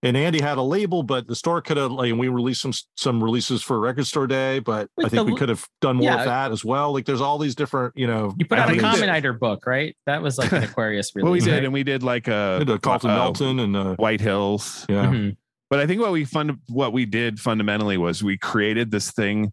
[0.04, 2.72] and Andy had a label, but the store could have like and we released some
[2.96, 6.04] some releases for Record Store Day, but I think the- we could have done more
[6.06, 6.18] yeah.
[6.20, 6.92] of that as well.
[6.92, 8.34] Like there's all these different, you know.
[8.38, 9.96] You put I out a think that- Combinator book, right?
[10.06, 11.24] That was like an Aquarius release.
[11.24, 11.64] well, we did, right?
[11.64, 14.84] and we did like a Into Carlton uh, Melton and uh, White Hills.
[14.88, 15.06] yeah.
[15.06, 15.36] Mhm.
[15.70, 19.52] But I think what we fund what we did fundamentally was we created this thing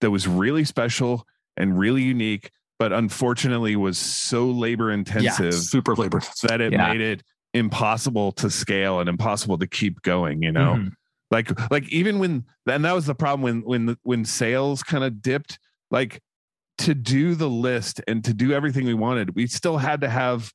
[0.00, 1.24] that was really special
[1.56, 6.20] and really unique, but unfortunately was so labor intensive super labor.
[6.44, 6.88] that it Yeah.
[6.88, 7.22] made it
[7.54, 10.74] impossible to scale and impossible to keep going, you know.
[10.78, 10.92] Mhm.
[11.30, 15.22] Like like even when and that was the problem when when when sales kind of
[15.22, 15.58] dipped,
[15.90, 16.20] like
[16.78, 20.52] to do the list and to do everything we wanted, we still had to have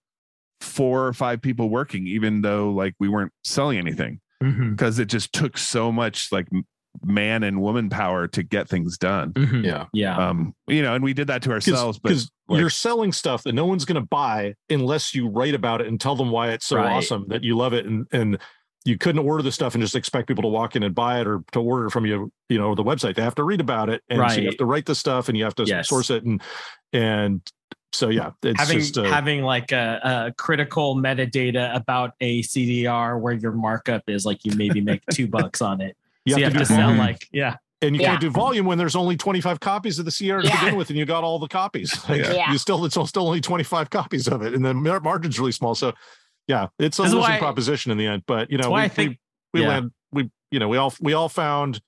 [0.62, 4.20] four or five people working even though like we weren't selling anything
[4.72, 6.48] because it just took so much like
[7.04, 9.34] man and woman power to get things done.
[9.34, 9.64] Mhm.
[9.66, 9.86] Yeah.
[9.94, 10.18] Yeah.
[10.18, 13.44] Um, you know, and we did that to ourselves, but because like- you're selling stuff
[13.44, 16.50] that no one's going to buy unless you write about it and tell them why
[16.52, 16.92] it's so Right.
[16.92, 18.38] awesome that you love it and and
[18.88, 21.26] you couldn't order the stuff and just expect people to walk in and buy it
[21.26, 24.04] or to order from you you know the website they have to read about it
[24.10, 25.90] and so you have to write the stuff and you have to Yes.
[25.90, 26.40] source it and
[26.94, 27.42] and
[27.94, 33.20] so yeah it's having just uh, having like a, a critical metadata about a CDR
[33.20, 35.96] where your markup is like you maybe make two bucks on it.
[36.26, 36.98] You so have you to have do to sell volume.
[36.98, 37.56] like yeah.
[37.82, 38.10] and you Yeah.
[38.10, 40.60] can't do volume when there's only 25 copies of the CR to Yeah.
[40.60, 42.52] begin with and you got all the copies like, Yeah.
[42.52, 45.94] you still it's still only 25 copies of it and the margin's really small so
[46.48, 48.88] yeah it's a This losing why- proposition in the end but you know we, I
[48.88, 49.18] think
[49.54, 49.68] we, we yeah.
[49.70, 51.82] land we you know we all we all found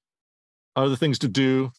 [0.75, 1.71] other things to do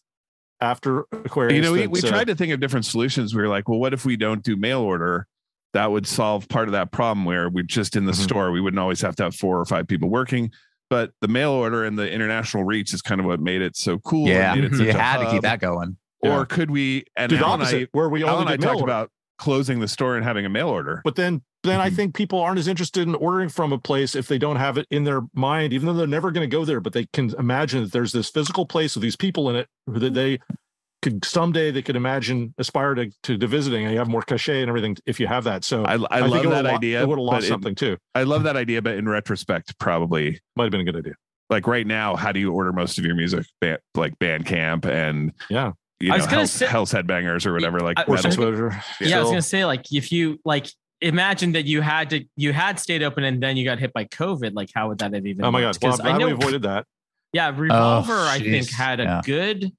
[0.61, 1.55] after Aquarius.
[1.55, 3.33] you know, we, that, we uh, tried to think of different solutions.
[3.33, 5.25] We were like, well, what if we don't do mail order?
[5.71, 8.23] That would solve part of that problem where we're just in the Mhm.
[8.23, 10.51] store, we wouldn't always have to have four or five people working.
[10.89, 13.99] But the mail order and the international reach is kind of what made it so
[13.99, 14.27] cool.
[14.27, 15.97] Yeah, you had to keep that going.
[16.21, 16.45] Or Yeah.
[16.45, 17.05] could we?
[17.15, 18.91] And do the opposite, I, where we Al only and I talked order.
[18.91, 21.01] about closing the store and having a mail order.
[21.05, 21.95] But then, then I Mhm.
[21.95, 24.85] think people aren't as interested in ordering from a place if they don't have it
[24.91, 26.81] in their mind, even though they're never going to go there.
[26.81, 30.13] But they can imagine that there's this physical place with these people in it that
[30.13, 30.39] they
[31.01, 34.61] could someday they could imagine aspire to to, to visiting, and you have more cachet
[34.61, 35.63] and everything if you have that.
[35.63, 37.01] So I, I, think love it would've that lo- idea.
[37.01, 37.97] It would have but lost it- something too.
[38.15, 41.13] I love that idea, but in retrospect, probably Might have been a good idea.
[41.49, 43.45] like right now, how do you order most of your music?
[43.61, 45.71] Ban- like Bandcamp and Yeah.
[45.99, 47.79] you I know, was gonna Hell's, say- Hell's Headbangers or whatever.
[47.79, 48.81] Like I- metal- think- exposure.
[49.01, 50.67] yeah, I was gonna say like if you like
[51.01, 54.03] imagine that you had to you had stayed open and then you got hit by
[54.03, 55.45] COVID, like how would that have even?
[55.45, 55.67] Oh my god!
[55.67, 55.81] worked?
[55.83, 56.85] Well, 'Cause I'm glad we avoided that.
[57.31, 59.21] Yeah, oh, Revolver, I think, had a Yeah.
[59.23, 59.71] good.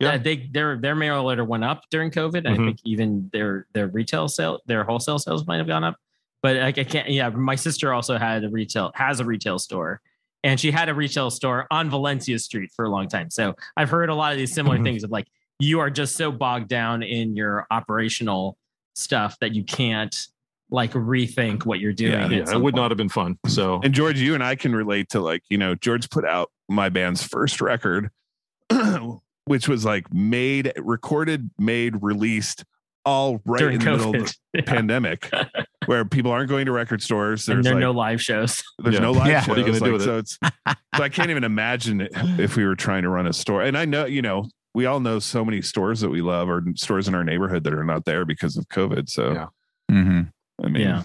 [0.00, 0.12] Yeah.
[0.12, 2.38] Yeah, they their their mail order went up during COVID.
[2.38, 5.96] and I think even their their retail sale, their wholesale sales might have gone up.
[6.42, 7.10] But like I can't.
[7.10, 10.00] Yeah, my sister also had a retail has a retail store,
[10.42, 13.28] and she had a retail store on Valencia Street for a long time.
[13.30, 14.84] So I've heard a lot of these similar Mhm.
[14.84, 15.26] things of like
[15.58, 18.56] you are just so bogged down in your operational
[18.94, 20.16] stuff that you can't
[20.70, 22.12] like rethink what you're doing.
[22.12, 22.28] Yeah.
[22.28, 22.82] Yeah, it some would point.
[22.82, 23.38] not have been fun.
[23.46, 26.50] So And George, you and I can relate to like, you know, George put out
[26.70, 28.08] my band's first record,
[29.50, 32.64] which was like made, recorded, made, released
[33.04, 34.36] all right during in the middle of COVID.
[34.54, 35.28] the pandemic,
[35.86, 37.48] where people aren't going to record stores.
[37.48, 38.62] and There's there like, no live shows.
[38.78, 39.00] there's Yeah.
[39.00, 39.40] no live Yeah.
[39.40, 39.48] shows.
[39.48, 42.54] What are you gonna do with so it's so I can't even imagine it if
[42.56, 43.62] we were trying to run a store.
[43.62, 46.62] And I know, you know, we all know so many stores that we love or
[46.76, 49.08] stores in our neighborhood that are not there because of COVID.
[49.10, 49.46] So Yeah.
[49.90, 50.20] hmm
[50.62, 51.02] I mean, Yeah.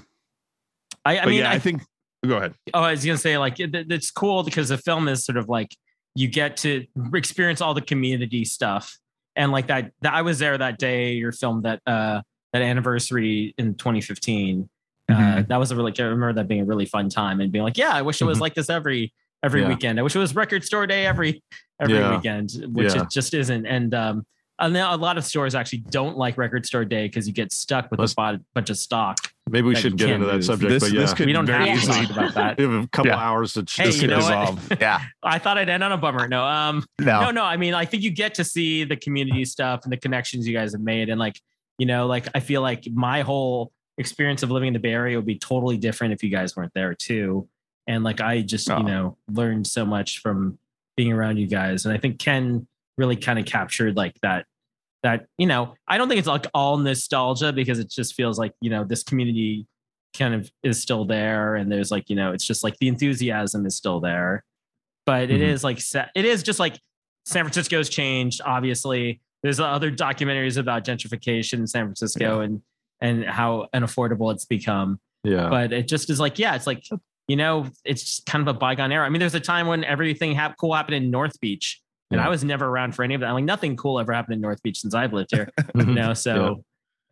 [1.04, 1.82] I, I mean, yeah, I I think.
[2.28, 2.54] Go ahead.
[2.76, 5.50] Oh, I was gonna say like it, it's cool because the film is sort of
[5.50, 5.76] like
[6.16, 8.97] you get to experience all the community stuff
[9.36, 9.91] and like that.
[10.01, 11.13] that I was there that day.
[11.13, 12.22] Your film that uh
[12.53, 14.70] that anniversary in 2015.
[15.07, 15.47] Uh, Mhm.
[15.49, 15.93] that was a really.
[15.99, 18.26] I remember that being a really fun time and being like, yeah, I wish it
[18.26, 18.41] was Mhm.
[18.41, 19.13] like this every
[19.43, 19.68] every Yeah.
[19.68, 19.99] weekend.
[19.99, 21.43] I wish it was record store day every
[21.80, 22.16] every Yeah.
[22.16, 23.03] weekend, which Yeah.
[23.03, 23.66] it just isn't.
[23.68, 24.26] And um,
[24.60, 27.51] and then a lot of stores actually don't like record store day because you get
[27.51, 29.18] stuck with Let's- a bod- bunch of stock.
[29.49, 30.45] maybe we should you get into that move.
[30.45, 30.70] subject.
[30.70, 32.58] This, but yeah, this could We don't very have to easily talk about that.
[32.58, 33.18] we have a couple Yeah.
[33.18, 34.56] hours to Hey, this you could know what?
[34.56, 34.78] dissolve.
[34.82, 35.01] Yeah.
[35.24, 36.28] I thought I'd end on a bummer.
[36.28, 37.22] No, um, No.
[37.26, 37.43] no, no.
[37.43, 40.53] I mean, I think you get to see the community stuff and the connections you
[40.56, 41.39] guys have made, and like,
[41.78, 45.18] you know, like I feel like my whole experience of living in the Bay Area
[45.18, 47.47] would be totally different if you guys weren't there too.
[47.88, 48.78] And like, I just, Oh.
[48.78, 50.58] you know, learned so much from
[50.97, 52.68] being around you guys, and I think Ken
[52.98, 54.46] really kind of captured like that.
[55.04, 58.54] That you know, I don't think it's like all nostalgia because it just feels like
[58.62, 59.68] you know this community
[60.18, 63.66] kind of is still there, and there's like you know, it's just like the enthusiasm
[63.66, 64.43] is still there
[65.06, 65.50] but it Mhm.
[65.50, 65.78] is like
[66.16, 66.80] it is just like
[67.28, 68.41] San Francisco's changed.
[68.43, 72.62] Obviously, there's other documentaries about gentrification in San Francisco and
[73.02, 75.00] and how unaffordable it's become.
[75.24, 75.48] Yeah.
[75.50, 76.84] But it just is like, yeah, it's like
[77.28, 79.06] you know, it's just kind of a bygone era.
[79.06, 81.80] I mean, there's a time when everything hap- cool happened in North Beach,
[82.12, 82.26] and Yeah.
[82.26, 83.32] I was never around for any of that.
[83.32, 85.49] Like nothing cool ever happened in North Beach since I've lived here.
[85.76, 86.64] You know, so.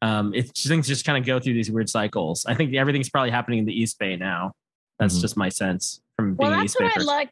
[0.02, 2.46] Um, it's things just kind of go through these weird cycles.
[2.46, 4.52] I think everything's probably happening in the East Bay now.
[5.00, 5.22] That's Mhm.
[5.22, 7.30] just my sense from being well an that's East Bay what i like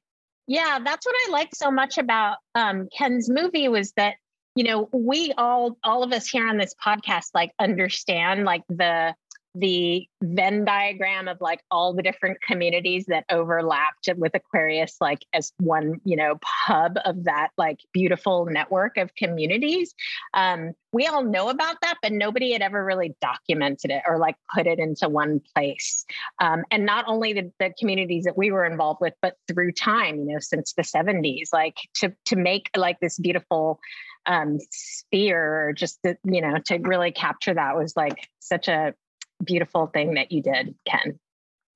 [0.47, 4.15] yeah that's what i like so much about um, ken's movie was that
[4.55, 9.13] you know we all all of us here on this podcast like understand like the
[9.55, 15.51] the venn diagram of like all the different communities that overlapped with aquarius like as
[15.59, 19.93] one you know hub of that like beautiful network of communities.
[20.33, 24.35] Um, we all know about that but nobody had ever really documented it or like
[24.53, 26.05] put it into one place.
[26.39, 30.19] Um, and not only the, the communities that we were involved with but through time
[30.19, 33.79] you know since the 70s like to to make like this beautiful
[34.25, 38.93] um sphere or just the, you know to really capture that was like such a
[39.41, 41.19] beautiful thing that you did ken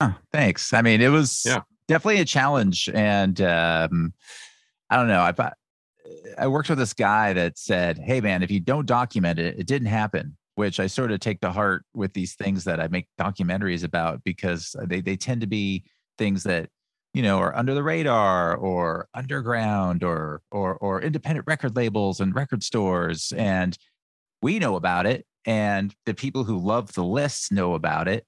[0.02, 0.74] Huh, thanks.
[0.74, 1.62] I mean, it was Yeah.
[1.88, 4.14] definitely a challenge, and um,
[4.90, 5.22] I don't know.
[5.22, 5.56] I thought-
[6.38, 9.68] I worked with this guy that said, "Hey, man, if you don't document it, it
[9.68, 13.08] didn't happen." Which I sort of take to heart with these things that I make
[13.18, 15.86] documentaries about because they they tend to be
[16.18, 16.70] things that
[17.14, 22.36] you know are under the radar or underground or or or independent record labels and
[22.36, 23.78] record stores, and
[24.42, 28.26] we know about it, and the people who love the lists know about it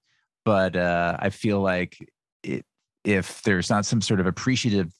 [0.47, 1.97] but uh, I feel like
[2.41, 2.65] it,
[3.03, 4.93] if there's not some sort of appreciative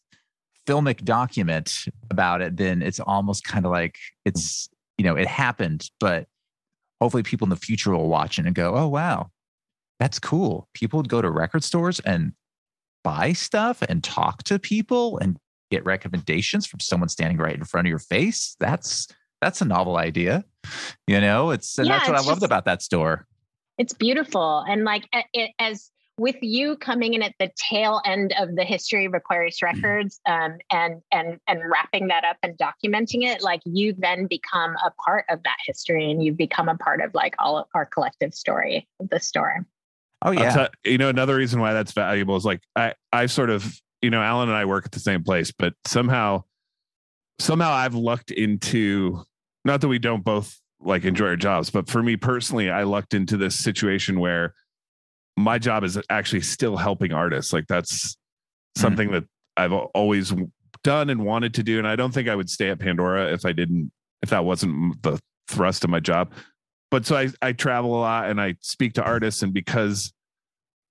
[0.68, 5.90] filmic document about it, then it's almost kind of like it's you know it happened,
[6.02, 6.28] but
[7.00, 9.30] hopefully people in the future will watch it and go, oh wow,
[10.02, 10.68] that's cool.
[10.74, 12.34] People would go to record stores and
[13.06, 15.38] buy stuff and talk to people and
[15.72, 18.58] get recommendations from someone standing right in front of your face.
[18.60, 19.08] That's
[19.42, 20.46] that's a novel idea.
[21.08, 23.26] You know, it's and Yeah, that's what I it's loved about that store.
[23.78, 24.66] It's beautiful.
[24.68, 29.06] And like it, as with you coming in at the tail end of the history
[29.06, 33.94] of Aquarius Records um, and and and wrapping that up and documenting it, like you
[33.98, 37.58] then become a part of that history and you've become a part of like all
[37.58, 39.66] of our collective story of the store.
[40.24, 40.54] Oh yeah.
[40.54, 44.10] tell- you know, another reason why that's valuable is like I, I sort of, you
[44.10, 46.44] know, Alan and I work at the same place, but somehow,
[47.40, 49.24] somehow I've lucked into,
[49.66, 53.14] not that we don't both like enjoy our jobs, but for me personally, I lucked
[53.14, 54.54] into this situation where
[55.36, 57.54] my job is actually still helping artists.
[57.54, 58.18] Like that's
[58.76, 58.82] hmm.
[58.82, 59.24] something that
[59.56, 60.34] I've always
[60.84, 61.80] done and wanted to do.
[61.80, 65.02] And I don't think I would stay at Pandora if I didn't, if that wasn't
[65.04, 66.32] the thrust of my job.
[66.90, 69.44] But so I, I travel a lot and I speak to artists.
[69.44, 70.14] And because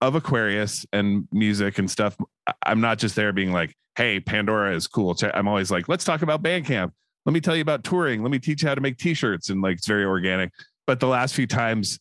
[0.01, 2.17] of Aquarius and music and stuff,
[2.65, 5.17] I'm not just there being like, hey, Pandora is cool.
[5.35, 6.93] I'm always like, let's talk about Bandcamp.
[7.25, 8.23] Let me tell you about touring.
[8.23, 9.49] Let me teach you how to make t-shirts.
[9.49, 10.53] And like, it's very organic.
[10.87, 11.99] But the last few times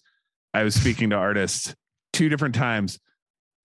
[0.53, 1.73] I was speaking to artists,
[2.13, 2.99] two different times,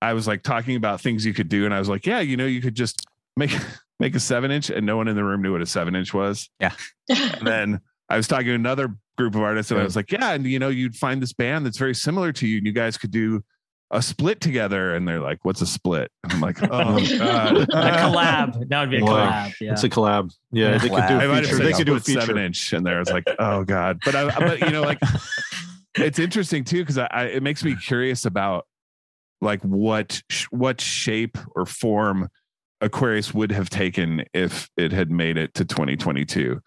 [0.01, 1.67] I was like talking about things you could do.
[1.67, 3.05] And I was like, yeah, you know, you could just
[3.37, 3.55] make,
[4.01, 6.15] make a seven inch and no one in the room knew what a seven inch
[6.15, 6.49] was.
[6.61, 6.73] Yeah.
[7.09, 10.33] and then I was talking to another group of artists and I was like, yeah,
[10.33, 12.97] and you know, you'd find this band that's very similar to you and you guys
[12.97, 13.43] could do
[13.91, 14.95] a split together.
[14.95, 16.11] And they're like, what's a split?
[16.25, 17.57] And I'm like, oh, God.
[17.57, 18.69] a collab.
[18.69, 19.31] That would be a Wow.
[19.49, 19.55] collab.
[19.61, 19.73] Yeah.
[19.73, 20.33] It's a collab.
[20.53, 22.21] Yeah, they could do I a might have said They could do a feature.
[22.21, 24.01] seven inch, and there I was like, oh god.
[24.05, 24.99] But I, but you know, like
[25.97, 28.67] it's interesting too because I, I it makes me curious about
[29.41, 32.29] like what what shape or form
[32.81, 36.61] Aquarius would have taken if it had made it to 2022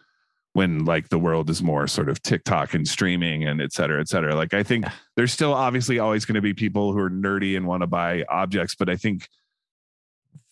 [0.53, 4.07] when like the world is more sort of TikTok and streaming and et cetera, et
[4.07, 4.35] cetera.
[4.35, 4.85] Like I think
[5.15, 8.23] there's still obviously always going to be people who are nerdy and want to buy
[8.29, 9.27] objects, but I think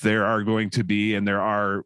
[0.02, 1.84] there are going to be and there are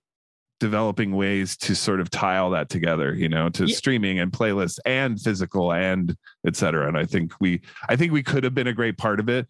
[0.62, 3.76] developing ways to sort of tie all that together you know to Yeah.
[3.76, 6.16] streaming and playlists and physical and
[6.48, 7.60] et cetera and i think we
[7.90, 9.48] i think we could have been a great part of it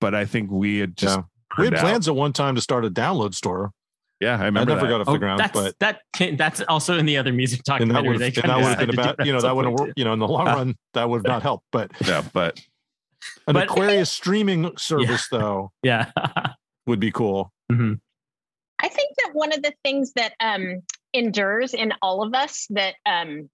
[0.00, 1.24] but i think we had just Yeah.
[1.58, 1.88] We had burned out.
[1.88, 3.72] plans at one time to start a download store.
[4.24, 4.90] Yeah i I remember never that.
[4.92, 7.90] got off the ground, that's but that can, that's also in the other music and
[7.90, 8.08] that documentary.
[8.10, 9.88] would They have kinda that would have been about you know that would have point,
[9.90, 9.94] too.
[10.00, 11.64] you know in the long run that would have not helped.
[11.72, 12.58] But yeah but
[13.46, 16.10] an But- Aquarius streaming service though Yeah.
[16.86, 17.50] would be cool.
[17.70, 20.82] I think that one of the things that um,
[21.14, 23.48] endures in all of us that um, y- y-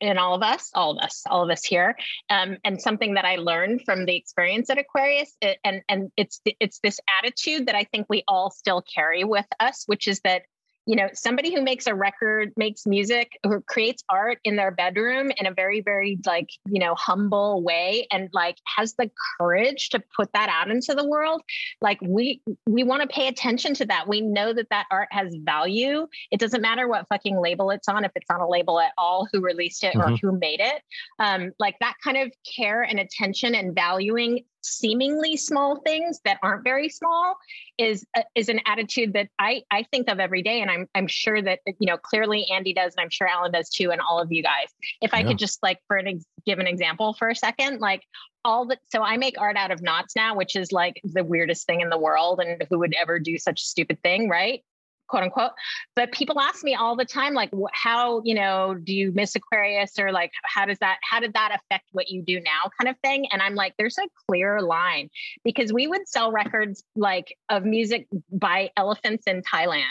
[0.00, 1.96] in all of us, all of us, all of us here,
[2.28, 6.40] um, and something that I learned from the experience at Aquarius, it, and and it's
[6.44, 10.42] it's this attitude that I think we all still carry with us, which is that
[10.90, 15.30] you know somebody who makes a record makes music who creates art in their bedroom
[15.38, 20.02] in a very very like you know humble way and like has the courage to
[20.16, 21.42] put that out into the world
[21.80, 24.08] like we we want to pay attention to that.
[24.08, 26.08] We know that that art has value.
[26.32, 29.28] It doesn't matter what fucking label it's on if it's on a label at all
[29.32, 30.20] who released it or Mhm.
[30.20, 30.82] who made it.
[31.18, 36.64] Um like that kind of care and attention and valuing seemingly small things that aren't
[36.64, 37.36] very small
[37.78, 41.06] is uh, is an attitude that I I think of every day and I'm I'm
[41.06, 44.20] sure that you know clearly Andy does and I'm sure Alan does too and all
[44.20, 44.68] of you guys
[45.00, 45.28] if I Yeah.
[45.28, 48.02] could just like for an ex- give an example for a second like
[48.44, 51.66] all the so I make art out of knots now, which is like the weirdest
[51.66, 54.62] thing in the world, and who would ever do such a stupid thing, right?
[55.10, 55.50] Quote unquote.
[55.96, 59.98] But people ask me all the time, like, how, you know, do you miss Aquarius
[59.98, 62.96] or like, how does that, how did that affect what you do now kind of
[63.00, 63.26] thing?
[63.32, 65.10] And I'm like, there's a clear line
[65.44, 69.82] because we would sell records like of music by elephants in Thailand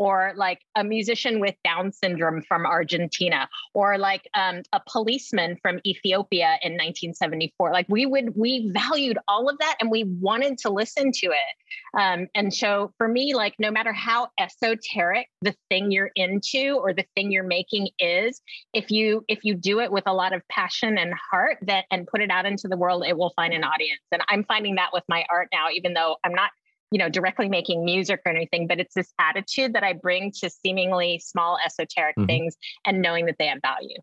[0.00, 5.78] or like a musician with Down syndrome from Argentina, or like um, a policeman from
[5.84, 7.70] Ethiopia in 1974.
[7.70, 12.00] Like we would, we valued all of that and we wanted to listen to it.
[12.00, 16.94] Um, and so for me, like no matter how esoteric the thing you're into or
[16.94, 18.40] the thing you're making is,
[18.72, 22.06] if you if you do it with a lot of passion and heart that and
[22.06, 24.00] put it out into the world, it will find an audience.
[24.12, 26.52] And I'm finding that with my art now, even though I'm not
[26.90, 30.50] you know directly making music or anything but it's this attitude that i bring to
[30.50, 32.26] seemingly small esoteric Mhm.
[32.26, 33.96] things and knowing that they have value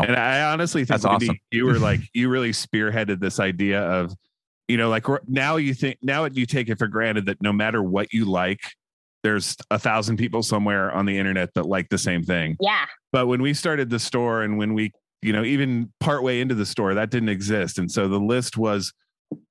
[0.00, 1.38] And I honestly think That's Windy, awesome.
[1.50, 4.12] you were like you really spearheaded this idea of,
[4.68, 7.80] you know, like now you think now you take it for granted that no matter
[7.82, 8.60] what you like,
[9.22, 12.56] there's a thousand people somewhere on the internet that like the same thing.
[12.60, 16.54] yeah But when we started the store and when we, you know, even partway into
[16.56, 17.78] the store, that didn't exist.
[17.78, 18.92] And so the list was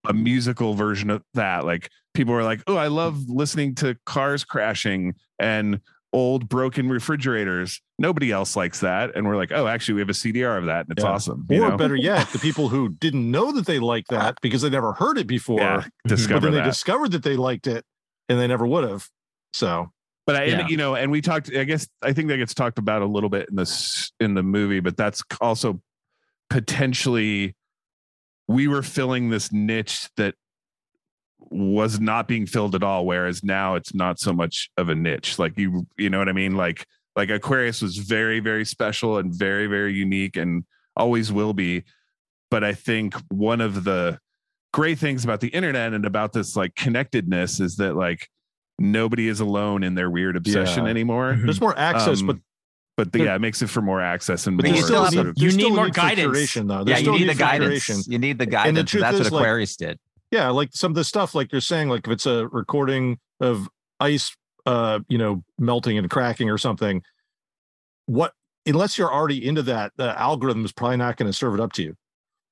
[0.07, 1.65] a musical version of that.
[1.65, 7.81] Like people were like, oh, I love listening to cars crashing and old broken refrigerators.
[7.97, 9.15] Nobody else likes that.
[9.15, 11.09] And we're like, oh, actually, we have a CDR of that and it's Yeah.
[11.09, 11.45] awesome.
[11.49, 11.77] Or know?
[11.77, 14.39] better yet, the people who didn't know that they liked that ah.
[14.41, 16.65] because they never heard it before, Yeah, but discover then they that.
[16.65, 17.83] discovered that they liked it
[18.29, 19.09] and they never would have.
[19.53, 19.91] So
[20.25, 20.67] but I, Yeah.
[20.67, 21.51] you know, and we talked.
[21.53, 24.43] I guess I think that gets talked about a little bit in this in the
[24.43, 25.81] movie, but that's also
[26.49, 27.55] potentially
[28.47, 30.35] we were filling this niche that
[31.53, 33.05] was not being filled at all.
[33.05, 35.37] Whereas now it's not so much of a niche.
[35.39, 36.55] Like you, you know what I mean?
[36.55, 36.85] Like
[37.15, 40.63] like Aquarius was very very special and very very unique and
[40.95, 41.83] always will be.
[42.49, 44.19] But I think one of the
[44.73, 48.27] great things about the internet and about this like connectedness is that like
[48.79, 50.89] nobody is alone in their weird obsession Yeah.
[50.89, 51.37] anymore.
[51.43, 52.37] There's more access, Um, but
[52.95, 55.13] but the, yeah, it makes it for more access and But more you still sort
[55.13, 56.37] need- of- you You still need more need guidance.
[56.37, 56.83] curation, though.
[56.85, 58.07] yeah, you need need the guidance.
[58.07, 58.89] You need the And the guidance.
[58.91, 59.99] truth That's what is, like- Aquarius did.
[60.33, 63.69] Yeah like some of the stuff like you're saying like if it's a recording of
[63.99, 67.03] ice uh you know melting and cracking or something
[68.07, 68.33] what
[68.65, 71.71] unless you're already into that the algorithm is probably not going to serve it up
[71.71, 71.95] to you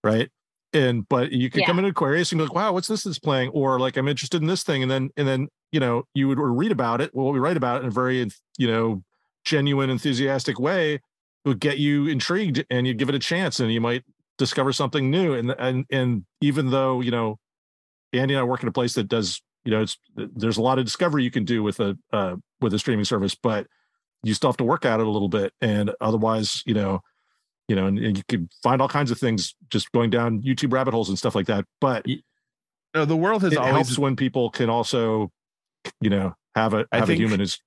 [0.03, 0.29] right?
[0.73, 3.49] And but you could come into aquarius and be like wow what's this that's playing?
[3.49, 6.39] Or like i'm interested in this thing and then and then you know you would
[6.39, 9.03] read about it well we write about it in a very you know
[9.43, 11.01] genuine enthusiastic way it
[11.45, 14.03] would get you intrigued and you'd give it a chance and you might
[14.41, 15.33] discover something new.
[15.33, 17.37] And and and even though you know
[18.13, 20.79] Andy and I work in a place that does, you know, it's there's a lot
[20.79, 23.67] of discovery you can do with a uh, with a streaming service, but
[24.23, 27.01] you still have to work at it a little bit, and otherwise, you know,
[27.67, 30.73] you know, and, and you can find all kinds of things just going down YouTube
[30.73, 31.65] rabbit holes and stuff like that.
[31.79, 32.05] But
[32.93, 35.31] no, the world has always helps when people can also,
[36.01, 37.59] you know, have a I have a think- human who's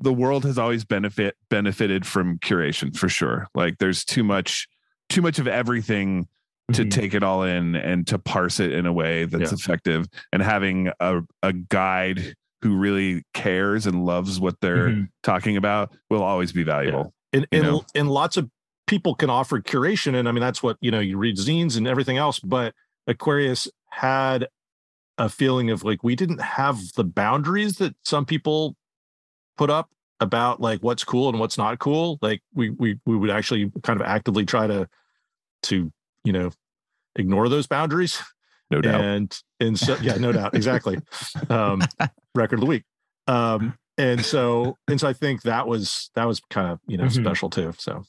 [0.00, 3.46] the world has always benefit benefited from curation for sure.
[3.54, 4.68] Like there's too much
[5.08, 6.26] too much of everything
[6.72, 6.90] to Mhm.
[6.90, 9.54] take it all in and to parse it in a way that's Yeah.
[9.54, 15.08] effective and having a, a guide who really cares and loves what they're Mhm.
[15.22, 17.12] talking about will always be valuable.
[17.34, 17.84] and and, know?
[17.94, 18.48] and lots of
[18.86, 21.88] people can offer curation and i mean that's what you know you read zines and
[21.88, 22.74] everything else but
[23.06, 24.46] aquarius had
[25.18, 28.76] a feeling of like we didn't have the boundaries that some people
[29.56, 29.90] put up
[30.20, 34.00] about like what's cool and what's not cool like we we we would actually kind
[34.00, 34.88] of actively try to
[35.62, 35.90] to
[36.24, 36.50] you know
[37.16, 38.20] ignore those boundaries
[38.70, 39.00] No doubt.
[39.00, 40.98] and and so yeah no doubt exactly
[41.50, 41.82] um
[42.34, 42.84] record of the week
[43.28, 47.04] um and so and so i think that was that was kind of you know
[47.04, 47.22] Mhm.
[47.22, 48.02] special too so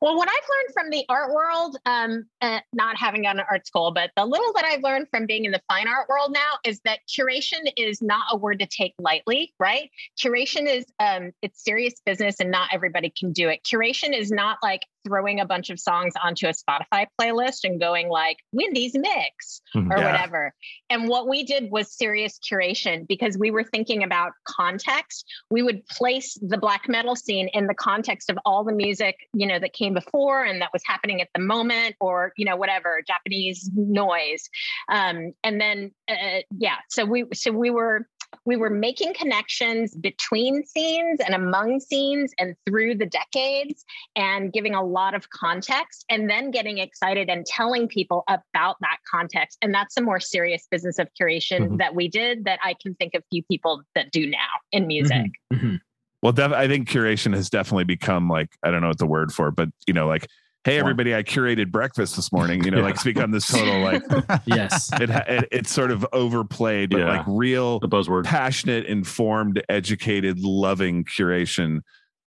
[0.00, 3.66] Well, what I've learned from the art world, um, uh, not having gone to art
[3.66, 6.58] school, but the little that I've learned from being in the fine art world now
[6.64, 9.90] is that curation is not a word to take lightly, right?
[10.22, 13.60] Curation is um, it's serious business, and not everybody can do it.
[13.64, 18.08] Curation is not like throwing a bunch of songs onto a Spotify playlist and going
[18.08, 19.90] like Windy's mix Mhm.
[19.92, 20.12] or Yeah.
[20.12, 20.54] whatever.
[20.90, 25.24] And what we did was serious curation because we were thinking about context.
[25.50, 29.46] We would place the black metal scene in the context of all the music, you
[29.46, 33.00] know, that came before and that was happening at the moment, or you know, whatever
[33.06, 34.48] Japanese noise.
[34.88, 38.08] Um, and then, uh, yeah, so we so we were
[38.44, 43.84] we were making connections between scenes and among scenes and through the decades
[44.16, 48.98] and giving a lot of context and then getting excited and telling people about that
[49.10, 51.78] context and that's the more serious business of curation Mhm.
[51.78, 54.38] that we did that i can think of few people that do now
[54.72, 55.80] in music Mhm.
[56.22, 59.30] Well, def- I think curation has definitely become like I don't know what the word
[59.30, 60.26] for, it, but you know, like,
[60.64, 62.64] hey, everybody, I curated breakfast this morning.
[62.64, 62.84] You know, Yeah.
[62.84, 64.02] like it's become this total like
[64.46, 64.90] Yes.
[65.00, 67.18] it, it it's sort of overplayed, but Yeah.
[67.18, 71.80] like real the buzzword passionate, informed, educated, loving curation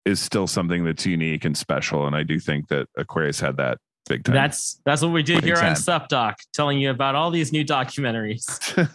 [0.04, 2.06] is still something that's unique and special.
[2.06, 4.34] And I do think that Aquarius had that big time.
[4.34, 5.74] That's that's what we did Big here on time.
[5.74, 8.44] SubDoc, telling you about all these new documentaries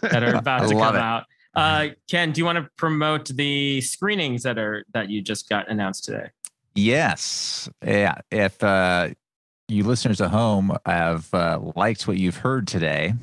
[0.00, 1.00] that are about to love come it.
[1.02, 1.24] out.
[1.54, 5.68] Uh, Ken, do you want to promote the screenings that are that you just got
[5.70, 6.30] announced today?
[6.74, 7.68] Yes.
[7.86, 8.16] Yeah.
[8.32, 9.10] If uh,
[9.68, 13.14] you listeners at home have uh, liked what you've heard today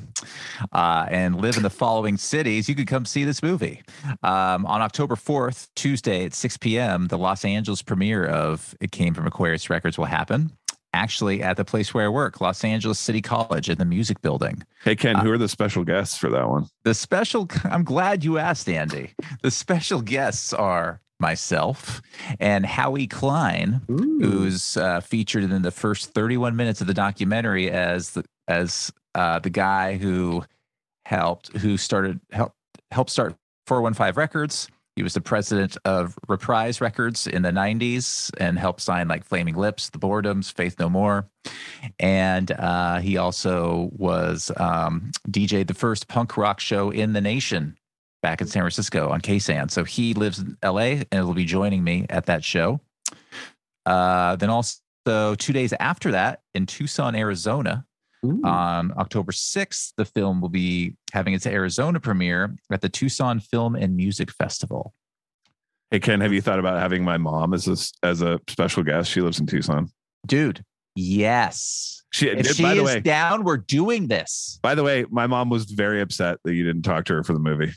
[0.72, 3.82] uh, and live in the following cities, you could come see this movie.
[4.22, 9.14] Um, on October 4th, Tuesday at 6 p.m., the Los Angeles premiere of It Came
[9.14, 10.52] from Aquarius Records will happen.
[10.94, 14.62] Actually, at the place where I work, Los Angeles City College in the music building.
[14.84, 16.66] hey Ken, who are the special guests for that one?
[16.82, 19.12] The special, I'm glad you asked, Andy.
[19.42, 22.02] The special guests are myself
[22.38, 28.10] and Howie Klein, who's uh, featured in the first 31 minutes of the documentary as
[28.10, 30.44] the, as uh, the guy who
[31.06, 32.56] helped, who started, helped,
[32.90, 33.34] helped start
[33.66, 34.68] 415 Records.
[34.96, 39.54] He was the president of Reprise Records in the 90s and helped sign like Flaming
[39.54, 41.26] Lips, The Boredoms, Faith No More.
[41.98, 47.78] And uh, he also was um, DJ the first punk rock show in the nation
[48.22, 49.70] back in San Francisco on KSAN.
[49.70, 52.80] So he lives in LA and will be joining me at that show.
[53.84, 57.84] Uh, then also two days after that in Tucson, Arizona,
[58.44, 63.74] on October 6th, the film will be having its Arizona premiere at the Tucson Film
[63.74, 64.94] and Music Festival.
[65.90, 69.10] Hey Ken, have you thought about having my mom as a as a special guest?
[69.10, 69.90] She lives in Tucson.
[70.24, 72.04] Dude, yes.
[72.12, 74.60] She, If she by the is way, down, we're doing this.
[74.62, 77.32] by the way, my mom was very upset that you didn't talk to her for
[77.32, 77.72] the movie.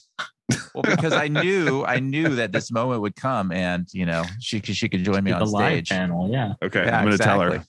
[0.74, 4.60] Well, because I knew I knew that this moment would come, and you know she
[4.60, 5.90] could she could join me on The on live stage.
[5.90, 6.54] panel, yeah.
[6.64, 7.64] Okay, Yeah, I'm going to tell her.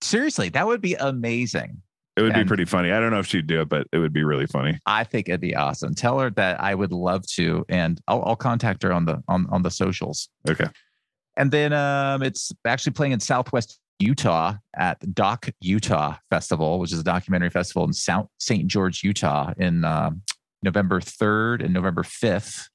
[0.00, 1.82] Seriously, that would be amazing.
[2.16, 2.92] It would be pretty funny.
[2.92, 4.78] I don't know if she'd do it, but it would be really funny.
[4.86, 5.94] I think it'd be awesome.
[5.94, 9.46] Tell her that I would love to, and I'll, I'll contact her on the on
[9.50, 10.28] on the socials.
[10.48, 10.66] Okay.
[11.36, 16.92] And then um, it's actually playing in Southwest Utah at the Doc Utah Festival, which
[16.92, 18.66] is a documentary festival in South St.
[18.66, 20.22] George, Utah, in um,
[20.62, 22.68] November 3rd and November 5th.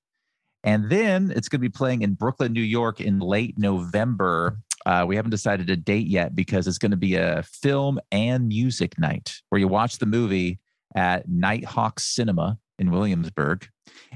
[0.64, 4.60] And then it's going to be playing in Brooklyn, New York in late November.
[4.86, 8.48] Uh, we haven't decided a date yet because it's going to be a film and
[8.48, 10.60] music night where you watch the movie
[10.96, 13.68] at Nitehawk Cinema in Williamsburg.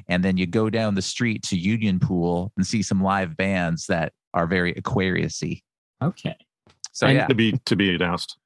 [0.08, 3.88] And then you go down the street to Union Pool and see some live bands
[3.88, 5.62] that are very Aquariusy.
[6.04, 6.36] Okay.
[6.92, 8.38] So And yeah, To be to be announced.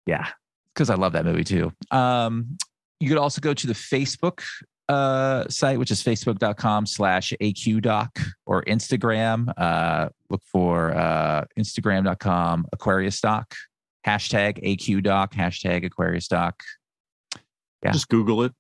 [0.07, 0.29] Yeah,
[0.75, 1.73] because I love that movie too.
[1.91, 2.57] Um,
[3.01, 4.43] you could also go to the Facebook
[4.89, 8.09] uh, site, which is facebook.com slash aqdoc
[8.47, 9.53] or Instagram.
[9.57, 13.55] Uh, look for uh, instagram.com Aquarius Doc,
[14.07, 16.63] hashtag AQDoc, hashtag Aquarius Doc.
[17.83, 17.93] Yeah.
[17.93, 18.53] Just Google it.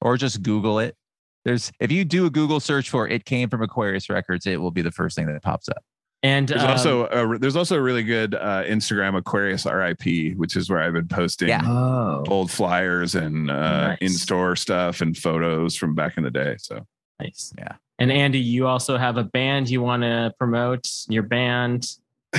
[0.00, 0.96] Or just Google it.
[1.44, 4.70] There's if you do a Google search for it came from Aquarius Records, it will
[4.70, 5.82] be the first thing that pops up.
[6.22, 10.54] And There's um, also a, there's also a really good uh, Instagram Aquarius RIP, which
[10.54, 11.62] is where I've been posting Yeah.
[11.64, 13.98] oh, old flyers and uh, Nice.
[14.02, 16.56] in-store stuff and photos from back in the day.
[16.58, 16.86] So
[17.20, 17.54] nice.
[17.56, 17.72] Yeah.
[17.98, 21.86] And Andy, you also have a band you want to promote your band.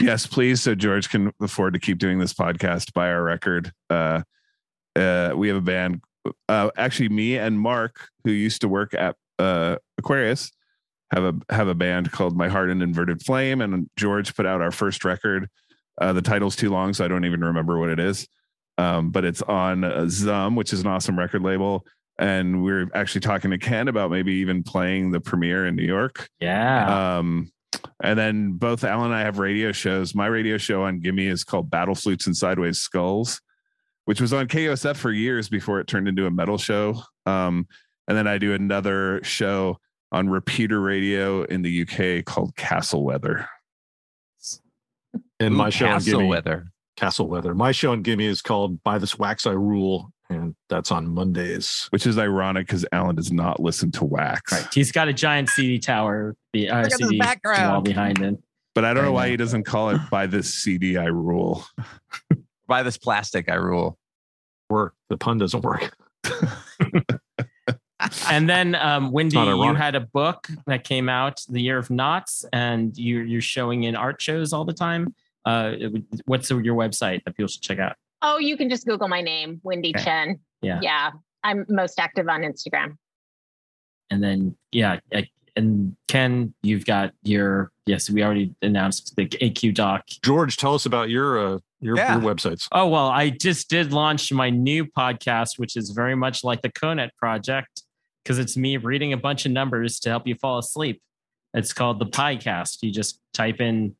[0.00, 0.60] yes, please.
[0.62, 3.72] So George can afford to keep doing this podcast by our record.
[3.88, 4.22] Uh,
[4.94, 6.02] uh, we have a band.
[6.48, 10.50] Uh, actually, me and Mark, who used to work at uh, Aquarius,
[11.12, 13.60] have a have a band called My Heart and Inverted Flame.
[13.60, 15.48] And George put out our first record.
[16.00, 18.28] Uh, the title's too long, so I don't even remember what it is.
[18.78, 21.86] Um, but it's on uh, Zum, which is an awesome record label.
[22.18, 26.28] And we're actually talking to Ken about maybe even playing the premiere in New York.
[26.40, 27.18] Yeah.
[27.18, 27.50] Um,
[28.02, 30.14] and then both Alan and I have radio shows.
[30.14, 33.40] My radio show on Gimme is called Battle Flutes and Sideways Skulls,
[34.04, 37.02] which was on KUSF for years before it turned into a metal show.
[37.26, 37.66] Um,
[38.08, 39.78] and then I do another show
[40.12, 43.48] on repeater radio in the UK called Castle Weather.
[45.40, 46.66] And Ooh, my show on Castle Gimme, Weather.
[46.96, 47.54] Castle Weather.
[47.54, 51.88] My show on Gimme is called By This Wax I Rule, and that's on Mondays.
[51.90, 54.52] Which is ironic because Alan does not listen to Wax.
[54.52, 54.66] Right.
[54.72, 57.72] He's got a giant CD tower, the uh, Look at this CD background.
[57.72, 58.38] wall behind him.
[58.74, 59.30] But I don't I know why know.
[59.32, 61.64] he doesn't call it by this CD I rule.
[62.68, 63.96] By this plastic, I rule.
[64.68, 64.94] Work.
[65.08, 65.96] The pun doesn't work.
[68.28, 72.44] And then um, Windy, you had a book that came out, The Year of Knots,
[72.52, 75.14] and you're you're showing in art shows all the time.
[75.44, 77.96] Uh, would- what's your website that people should check out?
[78.22, 80.04] Oh, you can just Google my name, Windy Okay.
[80.04, 80.40] Chien.
[80.62, 80.80] Yeah.
[80.82, 81.10] Yeah.
[81.44, 82.96] I'm most active on Instagram.
[84.10, 89.72] And then yeah, I- and Ken, you've got your yes, we already announced the AQ
[89.74, 90.04] doc.
[90.22, 92.20] George, tell us about your uh, your, Yeah.
[92.20, 92.68] your websites.
[92.72, 96.70] Oh well, I just did launch my new podcast, which is very much like the
[96.70, 97.82] Conet Project,
[98.26, 101.00] because it's me reading a bunch of numbers to help you fall asleep.
[101.54, 102.78] It's called the PieCast.
[102.82, 103.94] You just type in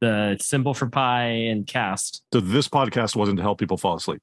[0.00, 2.24] the symbol for pi and cast.
[2.32, 4.20] So this podcast wasn't to help people fall asleep.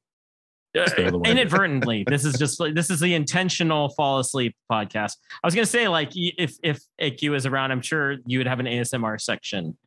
[0.74, 1.32] Stay out of the way.
[1.32, 5.16] Inadvertently, this is just like this is the intentional fall asleep podcast.
[5.42, 8.60] I was gonna say like if if AQ is around, I'm sure you would have
[8.60, 9.78] an ASMR section.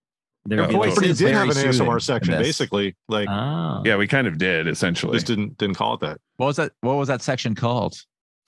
[0.46, 2.96] There Your would oh, be voice But he did have an ASMR section, basically.
[3.08, 3.82] Like Oh.
[3.84, 5.14] Yeah, we kind of did essentially.
[5.14, 6.18] just didn't didn't call it that.
[6.36, 6.72] What was that?
[6.80, 7.96] What was that section called?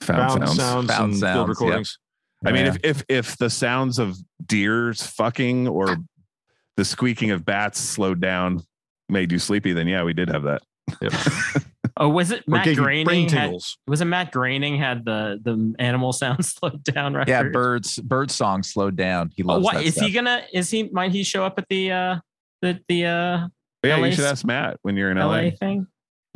[0.03, 0.57] Found, Found sounds.
[0.57, 1.51] sounds, Found and sounds, field yeah.
[1.51, 1.99] recordings.
[2.45, 5.97] I mean, if, if if the sounds of deers fucking or
[6.77, 8.63] the squeaking of bats slowed down,
[9.09, 10.63] made you sleepy, then yeah, we did have that.
[11.01, 11.13] Yep.
[11.99, 13.31] Oh, was it Matt gave you brain Groening?
[13.31, 13.55] Had,
[13.87, 17.31] was it Matt Groening had the the animal sound slowed down record?
[17.31, 19.31] Yeah, birds bird song slowed down.
[19.35, 20.43] He Oh, loves what that is he gonna?
[20.53, 20.91] Is he?
[20.93, 22.17] Might he show up at the uh
[22.61, 23.49] the the uh
[23.83, 25.51] Yeah, LA you should ask Matt when you're in LA LA.
[25.59, 25.87] thing?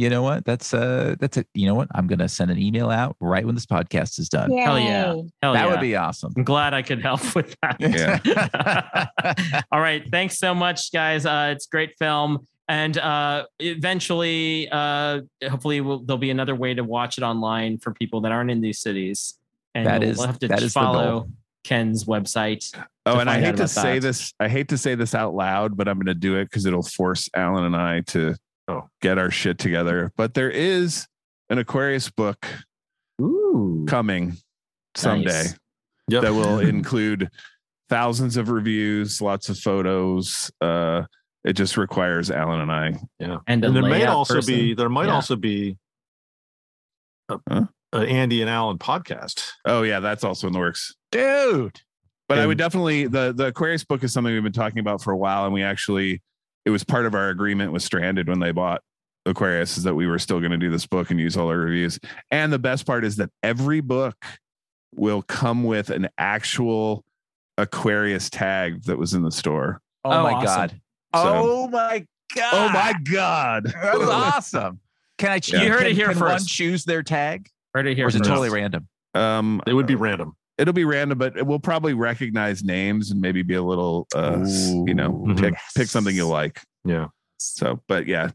[0.01, 0.47] You know what?
[0.47, 1.47] That's uh that's it.
[1.53, 1.89] You know what?
[1.95, 4.51] I'm gonna send an email out right when this podcast is done.
[4.51, 5.09] Hell yeah!
[5.43, 5.67] Hell that yeah.
[5.67, 6.33] would be awesome.
[6.39, 7.77] I'm glad I could help with that.
[7.79, 9.61] Yeah.
[9.73, 10.03] All right.
[10.11, 11.27] Thanks so much, guys.
[11.27, 12.47] Uh, it's great film.
[12.67, 17.93] And uh, eventually, uh, hopefully, we'll, there'll be another way to watch it online for
[17.93, 19.39] people that aren't in these cities.
[19.75, 21.29] And That you'll is- have to that is the follow.
[21.63, 22.75] Ken's website.
[23.05, 24.01] Oh, and I hate to say that.
[24.01, 24.33] this.
[24.41, 26.83] I hate to say this out loud, but I'm going to do it because it'll
[26.83, 28.35] force Alan and I to
[28.71, 28.89] Oh.
[29.01, 30.13] get our shit together.
[30.17, 31.07] But there is
[31.49, 32.47] an Aquarius book
[33.21, 33.85] Ooh.
[33.89, 34.37] coming
[34.95, 35.59] someday Nice.
[36.09, 36.23] Yep.
[36.23, 37.29] that will include
[37.89, 40.51] thousands of reviews, lots of photos.
[40.61, 41.03] Uh,
[41.45, 43.01] it just requires Alan and I.
[43.19, 43.39] Yeah.
[43.47, 44.55] And, And there may also person.
[44.55, 45.15] be there might Yeah.
[45.15, 45.77] also be
[47.29, 47.67] a, Huh?
[47.93, 49.51] a Andy and Alan podcast.
[49.65, 50.95] Oh yeah, that's also in the works.
[51.11, 51.81] Dude.
[52.29, 55.13] But I would definitely the the Aquarius book is something we've been talking about for
[55.13, 56.23] a while, and we actually
[56.65, 58.83] it was part of our agreement with Stranded when they bought
[59.27, 61.59] Aquarius is that we were still going to do this book and use all our
[61.59, 61.99] reviews.
[62.31, 64.17] And the best part is that every book
[64.95, 67.05] will come with an actual
[67.59, 69.81] Aquarius tag that was in the store.
[70.05, 70.45] Oh, Oh, my awesome.
[70.47, 70.71] god.
[71.15, 72.55] So- oh my god.
[72.55, 73.65] Oh my god!
[73.83, 74.81] That's awesome.
[75.19, 75.41] Can I?
[75.45, 76.49] You heard can, it here can one first.
[76.49, 78.07] choose their tag, Right here.
[78.07, 78.29] or is it first.
[78.31, 78.89] totally random?
[79.15, 80.35] Um, It would be random.
[80.61, 84.69] It'll be random, but we'll probably recognize names and maybe be a little, uh, s-
[84.87, 85.35] you know, Ooh.
[85.35, 85.73] pick Yes.
[85.77, 86.61] pick something you like.
[86.85, 87.07] Yeah.
[87.39, 88.31] So, but yeah,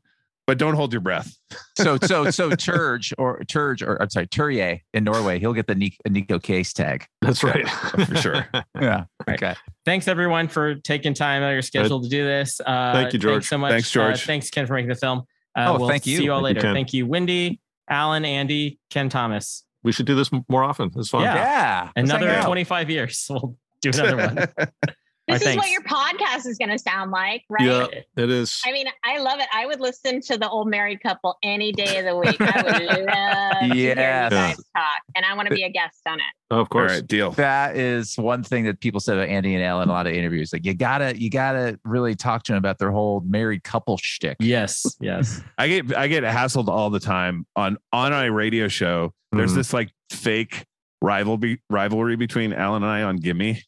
[0.48, 1.36] but don't hold your breath.
[1.78, 5.76] So so so Turge or Turge or I'm sorry Turje in Norway, he'll get the
[5.76, 7.06] Neko Case tag.
[7.22, 7.68] That's right.
[8.08, 8.48] For sure.
[8.82, 9.06] Yeah.
[9.28, 9.42] Right.
[9.42, 9.56] Okay.
[9.86, 12.60] Thanks everyone for taking time out of your schedule to do this.
[12.60, 13.34] Uh, Thank you, George.
[13.36, 13.72] Thanks so much.
[13.72, 14.16] Thanks, George.
[14.24, 15.20] Uh, thanks, Ken, for making the film.
[15.56, 16.18] Uh, Oh, we'll thank you.
[16.18, 16.62] See you all Thank later.
[16.62, 16.74] Ken.
[16.74, 19.64] thank you, Windy, Alan, Andy, Ken Thomas.
[19.86, 20.92] We should do this more often.
[20.96, 21.22] It's fun.
[21.22, 21.36] Yeah.
[21.36, 21.90] Yeah.
[21.96, 23.28] Another 25 years.
[23.30, 24.70] We'll do another one.
[25.28, 27.66] This All is right, what your podcast is going to sound like, right?
[27.66, 28.62] Yeah, it is.
[28.64, 29.48] I mean, I love it.
[29.52, 32.40] I would listen to the old married couple any day of the week.
[32.40, 35.98] I would love to hear you guys talk, and I want to be a guest
[36.08, 36.26] on it.
[36.52, 36.92] Of course.
[36.92, 37.32] right, deal.
[37.32, 40.14] That is one thing that people said about Andy and Alan in a lot of
[40.14, 40.54] interviews.
[40.54, 44.38] Like you gotta you gotta really talk to them about their whole married couple shtick.
[44.40, 45.42] Yes, yes.
[45.58, 49.12] I get I get hassled all the time on on a radio show.
[49.32, 49.56] There's Mhm.
[49.56, 50.66] this like fake
[51.02, 53.60] rivalry rivalry between Alan and I on Gimme.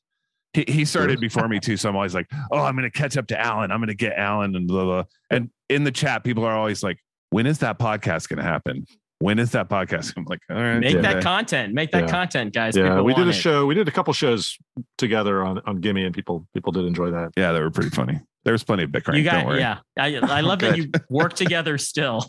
[0.58, 3.16] He, he started before me too, so I'm always like, "Oh, I'm going to catch
[3.16, 3.72] up to Alan.
[3.72, 5.04] I'm going to get Alan." And blah, blah.
[5.30, 6.98] And in the chat, people are always like,
[7.30, 8.86] "When is that podcast going to happen?
[9.20, 11.74] When is that podcast?" I'm like, "All right, Make that content.
[11.76, 12.10] Make that Yeah.
[12.10, 12.76] content, guys.
[12.76, 13.34] Yeah, People we did a it.
[13.34, 13.68] show.
[13.68, 14.58] We did a couple shows
[14.98, 17.34] together on on Gimme, and people people did enjoy that.
[17.38, 18.20] Yeah, they were pretty funny.
[18.44, 19.18] There was plenty of bickering.
[19.20, 19.80] You got, yeah.
[20.00, 22.26] I, I love that you work together still,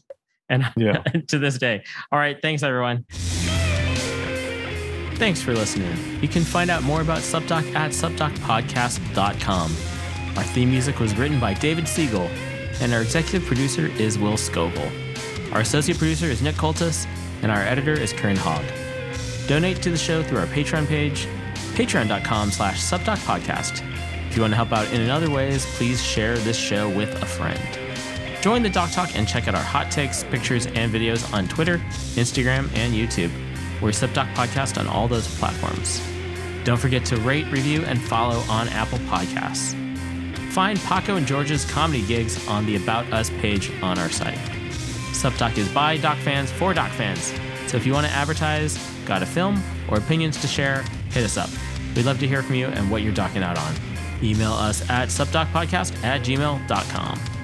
[0.50, 0.98] and Yeah.
[1.28, 1.82] to this day.
[2.12, 3.06] All right, thanks everyone.
[5.18, 5.96] Thanks for listening.
[6.22, 9.76] You can find out more about Subdoc at subdocpodcast.com.
[10.36, 12.30] Our theme music was written by David Siegel,
[12.80, 14.92] and our executive producer is Will Scoville.
[15.52, 17.08] Our associate producer is Nick Coltis,
[17.42, 18.64] and our editor is Karen Hogg.
[19.48, 21.26] Donate to the show through our Patreon page,
[21.74, 23.82] patreon.com slash subdocpodcast.
[24.28, 27.26] If you want to help out in other ways, please share this show with a
[27.26, 27.58] friend.
[28.40, 31.78] Join the Doc Talk and check out our hot takes, pictures, and videos on Twitter,
[32.14, 33.47] Instagram, and YouTube.
[33.80, 36.02] We're SubDoc Podcast on all those platforms.
[36.64, 39.74] Don't forget to rate, review, and follow on Apple Podcasts.
[40.52, 44.38] Find Paco and George's comedy gigs on the About Us page on our site.
[45.12, 47.32] SubDoc is by Doc fans for Doc fans.
[47.68, 51.36] So if you want to advertise, got a film, or opinions to share, hit us
[51.36, 51.50] up.
[51.94, 53.74] We'd love to hear from you and what you're docking out on.
[54.22, 57.37] Email us at subdocpodcast at gmail.com.